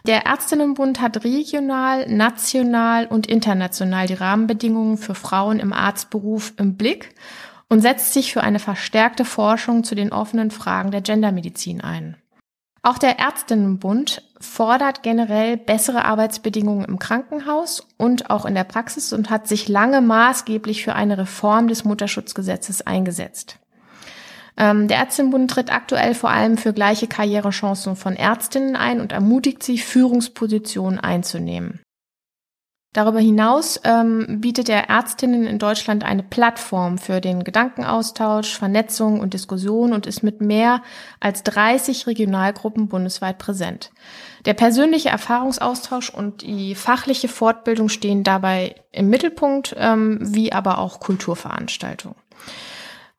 Der 0.06 0.26
Ärztinnenbund 0.26 1.00
hat 1.00 1.24
regional, 1.24 2.08
national 2.08 3.06
und 3.06 3.26
international 3.26 4.06
die 4.06 4.14
Rahmenbedingungen 4.14 4.96
für 4.96 5.14
Frauen 5.14 5.58
im 5.58 5.72
Arztberuf 5.72 6.52
im 6.56 6.76
Blick 6.76 7.14
und 7.68 7.80
setzt 7.80 8.12
sich 8.12 8.32
für 8.32 8.42
eine 8.42 8.58
verstärkte 8.58 9.24
Forschung 9.24 9.84
zu 9.84 9.94
den 9.94 10.12
offenen 10.12 10.50
Fragen 10.50 10.90
der 10.90 11.00
Gendermedizin 11.00 11.80
ein. 11.80 12.16
Auch 12.82 12.98
der 12.98 13.18
Ärztinnenbund 13.18 14.22
fordert 14.40 15.02
generell 15.02 15.56
bessere 15.56 16.04
Arbeitsbedingungen 16.04 16.84
im 16.84 16.98
Krankenhaus 16.98 17.86
und 17.96 18.30
auch 18.30 18.46
in 18.46 18.54
der 18.54 18.64
Praxis 18.64 19.12
und 19.12 19.30
hat 19.30 19.48
sich 19.48 19.68
lange 19.68 20.00
maßgeblich 20.00 20.84
für 20.84 20.94
eine 20.94 21.18
Reform 21.18 21.68
des 21.68 21.84
Mutterschutzgesetzes 21.84 22.86
eingesetzt. 22.86 23.58
Ähm, 24.58 24.88
der 24.88 24.98
Ärztinnenbund 24.98 25.50
tritt 25.50 25.72
aktuell 25.72 26.14
vor 26.14 26.30
allem 26.30 26.58
für 26.58 26.72
gleiche 26.72 27.06
Karrierechancen 27.06 27.94
von 27.94 28.16
Ärztinnen 28.16 28.74
ein 28.74 29.00
und 29.00 29.12
ermutigt 29.12 29.62
sie, 29.62 29.78
Führungspositionen 29.78 30.98
einzunehmen. 30.98 31.80
Darüber 32.94 33.20
hinaus 33.20 33.78
ähm, 33.84 34.40
bietet 34.40 34.68
er 34.68 34.88
Ärztinnen 34.88 35.46
in 35.46 35.58
Deutschland 35.58 36.04
eine 36.04 36.22
Plattform 36.22 36.98
für 36.98 37.20
den 37.20 37.44
Gedankenaustausch, 37.44 38.56
Vernetzung 38.56 39.20
und 39.20 39.34
Diskussion 39.34 39.92
und 39.92 40.06
ist 40.06 40.22
mit 40.22 40.40
mehr 40.40 40.82
als 41.20 41.44
30 41.44 42.06
Regionalgruppen 42.06 42.88
bundesweit 42.88 43.38
präsent. 43.38 43.92
Der 44.46 44.54
persönliche 44.54 45.10
Erfahrungsaustausch 45.10 46.10
und 46.10 46.42
die 46.42 46.74
fachliche 46.74 47.28
Fortbildung 47.28 47.90
stehen 47.90 48.24
dabei 48.24 48.74
im 48.90 49.10
Mittelpunkt, 49.10 49.76
ähm, 49.78 50.18
wie 50.20 50.52
aber 50.52 50.78
auch 50.78 50.98
Kulturveranstaltungen. 50.98 52.16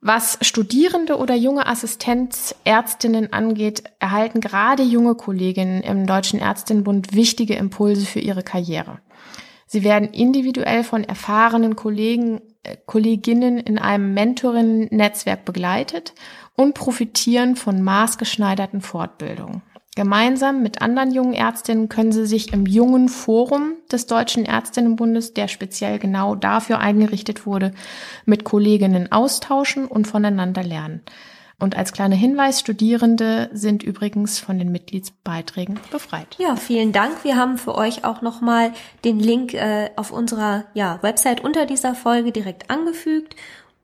Was 0.01 0.38
Studierende 0.41 1.17
oder 1.17 1.35
junge 1.35 1.67
Assistenzärztinnen 1.67 3.33
angeht, 3.33 3.83
erhalten 3.99 4.39
gerade 4.39 4.81
junge 4.81 5.15
Kolleginnen 5.15 5.81
im 5.81 6.07
Deutschen 6.07 6.39
Ärztinnenbund 6.39 7.13
wichtige 7.13 7.55
Impulse 7.55 8.05
für 8.05 8.21
ihre 8.21 8.41
Karriere. 8.41 8.99
Sie 9.67 9.83
werden 9.83 10.09
individuell 10.09 10.85
von 10.85 11.03
erfahrenen 11.03 11.75
Kollegen, 11.75 12.41
äh, 12.63 12.77
Kolleginnen 12.85 13.57
in 13.57 13.77
einem 13.77 14.13
Mentorinnen-Netzwerk 14.13 15.43
begleitet 15.43 16.13
und 16.55 16.73
profitieren 16.73 17.57
von 17.57 17.83
maßgeschneiderten 17.83 18.81
Fortbildungen. 18.81 19.62
Gemeinsam 19.99 20.63
mit 20.63 20.81
anderen 20.81 21.12
jungen 21.12 21.33
Ärztinnen 21.33 21.89
können 21.89 22.13
sie 22.13 22.25
sich 22.25 22.53
im 22.53 22.65
jungen 22.65 23.09
Forum 23.09 23.73
des 23.91 24.07
Deutschen 24.07 24.45
Ärztinnenbundes, 24.45 25.33
der 25.33 25.49
speziell 25.49 25.99
genau 25.99 26.35
dafür 26.35 26.79
eingerichtet 26.79 27.45
wurde, 27.45 27.73
mit 28.23 28.45
Kolleginnen 28.45 29.12
austauschen 29.12 29.88
und 29.88 30.07
voneinander 30.07 30.63
lernen. 30.63 31.01
Und 31.59 31.75
als 31.75 31.91
kleiner 31.91 32.15
Hinweis, 32.15 32.62
Studierende 32.62 33.49
sind 33.51 33.83
übrigens 33.83 34.39
von 34.39 34.57
den 34.57 34.71
Mitgliedsbeiträgen 34.71 35.77
befreit. 35.91 36.38
Ja, 36.39 36.55
vielen 36.55 36.93
Dank. 36.93 37.25
Wir 37.25 37.35
haben 37.35 37.57
für 37.57 37.75
euch 37.75 38.05
auch 38.05 38.21
nochmal 38.21 38.71
den 39.03 39.19
Link 39.19 39.53
äh, 39.53 39.89
auf 39.97 40.13
unserer 40.13 40.63
ja, 40.73 40.99
Website 41.01 41.43
unter 41.43 41.65
dieser 41.65 41.93
Folge 41.93 42.31
direkt 42.31 42.71
angefügt 42.71 43.35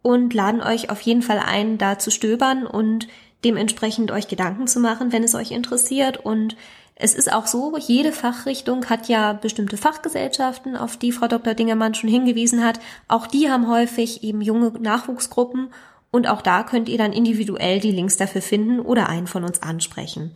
und 0.01 0.34
laden 0.34 0.62
euch 0.62 0.89
auf 0.89 1.01
jeden 1.01 1.23
Fall 1.23 1.39
ein, 1.45 1.78
da 1.78 1.99
zu 1.99 2.10
stöbern 2.10 2.65
und 2.65 3.10
dementsprechend 3.45 4.12
euch 4.12 4.27
Gedanken 4.27 4.67
zu 4.67 4.79
machen, 4.79 5.13
wenn 5.13 5.23
es 5.23 5.36
euch 5.36 5.51
interessiert. 5.51 6.17
Und 6.17 6.58
es 6.95 7.15
ist 7.15 7.31
auch 7.31 7.47
so, 7.47 7.77
jede 7.77 8.12
Fachrichtung 8.12 8.89
hat 8.89 9.08
ja 9.08 9.34
bestimmte 9.34 9.77
Fachgesellschaften, 9.77 10.75
auf 10.75 10.97
die 10.97 11.12
Frau 11.12 11.27
Dr. 11.27 11.53
Dingermann 11.53 11.93
schon 11.93 12.10
hingewiesen 12.10 12.63
hat. 12.63 12.79
Auch 13.08 13.27
die 13.27 13.49
haben 13.49 13.69
häufig 13.69 14.23
eben 14.23 14.41
junge 14.41 14.71
Nachwuchsgruppen 14.71 15.69
und 16.12 16.27
auch 16.27 16.41
da 16.41 16.63
könnt 16.63 16.88
ihr 16.88 16.97
dann 16.97 17.12
individuell 17.12 17.79
die 17.79 17.91
Links 17.91 18.15
dafür 18.15 18.41
finden 18.41 18.79
oder 18.79 19.10
einen 19.10 19.27
von 19.27 19.43
uns 19.43 19.62
ansprechen. 19.62 20.31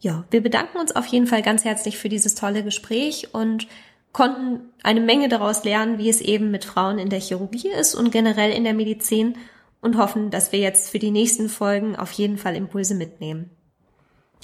Ja, 0.00 0.24
wir 0.30 0.42
bedanken 0.42 0.78
uns 0.78 0.96
auf 0.96 1.06
jeden 1.06 1.26
Fall 1.26 1.42
ganz 1.42 1.64
herzlich 1.64 1.98
für 1.98 2.08
dieses 2.08 2.34
tolle 2.34 2.64
Gespräch 2.64 3.34
und 3.34 3.68
konnten 4.12 4.60
eine 4.82 5.00
Menge 5.00 5.28
daraus 5.28 5.64
lernen, 5.64 5.98
wie 5.98 6.08
es 6.08 6.20
eben 6.20 6.50
mit 6.50 6.64
Frauen 6.64 6.98
in 6.98 7.10
der 7.10 7.20
Chirurgie 7.20 7.68
ist 7.68 7.94
und 7.94 8.10
generell 8.10 8.52
in 8.52 8.64
der 8.64 8.74
Medizin 8.74 9.36
und 9.82 9.98
hoffen, 9.98 10.30
dass 10.30 10.52
wir 10.52 10.60
jetzt 10.60 10.88
für 10.88 10.98
die 10.98 11.10
nächsten 11.10 11.50
Folgen 11.50 11.96
auf 11.96 12.12
jeden 12.12 12.38
Fall 12.38 12.56
Impulse 12.56 12.94
mitnehmen. 12.94 13.50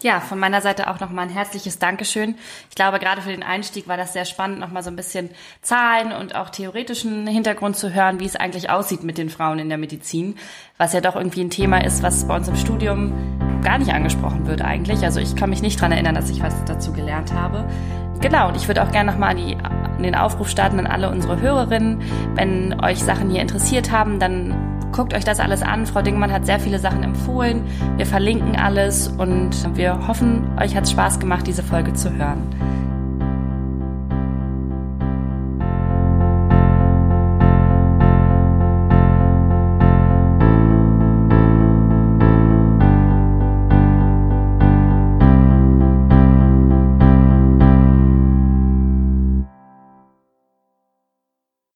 Ja, 0.01 0.21
von 0.21 0.39
meiner 0.39 0.61
Seite 0.61 0.89
auch 0.89 1.01
nochmal 1.01 1.27
ein 1.27 1.33
herzliches 1.33 1.81
Dankeschön. 1.81 2.37
Ich 2.69 2.77
glaube, 2.77 3.01
gerade 3.01 3.21
für 3.21 3.31
den 3.31 3.43
Einstieg 3.43 3.89
war 3.89 3.97
das 3.97 4.13
sehr 4.13 4.27
spannend, 4.27 4.61
nochmal 4.61 4.85
so 4.85 4.91
ein 4.91 4.97
bisschen 4.97 5.31
Zahlen 5.61 6.13
und 6.13 6.37
auch 6.37 6.51
theoretischen 6.51 7.27
Hintergrund 7.27 7.77
zu 7.77 7.93
hören, 7.93 8.21
wie 8.21 8.25
es 8.25 8.37
eigentlich 8.37 8.71
aussieht 8.71 9.03
mit 9.03 9.19
den 9.19 9.29
Frauen 9.29 9.59
in 9.59 9.69
der 9.69 9.79
Medizin, 9.79 10.37
was 10.77 10.93
ja 10.93 11.01
doch 11.01 11.17
irgendwie 11.17 11.41
ein 11.41 11.51
Thema 11.51 11.85
ist, 11.85 12.05
was 12.05 12.29
bei 12.29 12.37
uns 12.37 12.47
im 12.47 12.55
Studium 12.55 13.13
gar 13.65 13.79
nicht 13.79 13.93
angesprochen 13.93 14.47
wird 14.47 14.63
eigentlich. 14.63 15.03
Also 15.03 15.19
ich 15.19 15.35
kann 15.35 15.51
mich 15.51 15.63
nicht 15.63 15.81
dran 15.81 15.91
erinnern, 15.91 16.15
dass 16.15 16.31
ich 16.31 16.43
was 16.43 16.65
dazu 16.65 16.93
gelernt 16.93 17.33
habe. 17.33 17.69
Genau, 18.21 18.49
und 18.49 18.57
ich 18.57 18.69
würde 18.69 18.85
auch 18.85 18.93
gerne 18.93 19.11
nochmal 19.11 19.37
an 19.37 20.03
den 20.03 20.15
Aufruf 20.15 20.49
starten 20.49 20.79
an 20.79 20.87
alle 20.87 21.11
unsere 21.11 21.41
Hörerinnen. 21.41 22.03
Wenn 22.35 22.81
euch 22.85 23.03
Sachen 23.03 23.31
hier 23.31 23.43
interessiert 23.43 23.91
haben, 23.91 24.21
dann 24.21 24.78
Guckt 24.93 25.15
euch 25.15 25.25
das 25.25 25.41
alles 25.41 25.63
an. 25.63 25.87
Frau 25.87 26.03
Dingmann 26.03 26.33
hat 26.33 26.47
sehr 26.47 26.61
viele 26.61 26.79
Sachen 26.79 27.03
empfohlen. 27.03 27.65
Wir 27.97 28.07
verlinken 28.07 28.57
alles 28.57 29.09
und 29.09 29.77
wir 29.77 30.09
hoffen, 30.09 30.45
euch 30.59 30.75
hat 30.75 30.85
es 30.85 30.91
Spaß 30.91 31.21
gemacht, 31.21 31.47
diese 31.47 31.63
Folge 31.63 31.93
zu 31.95 32.13
hören. 32.13 32.43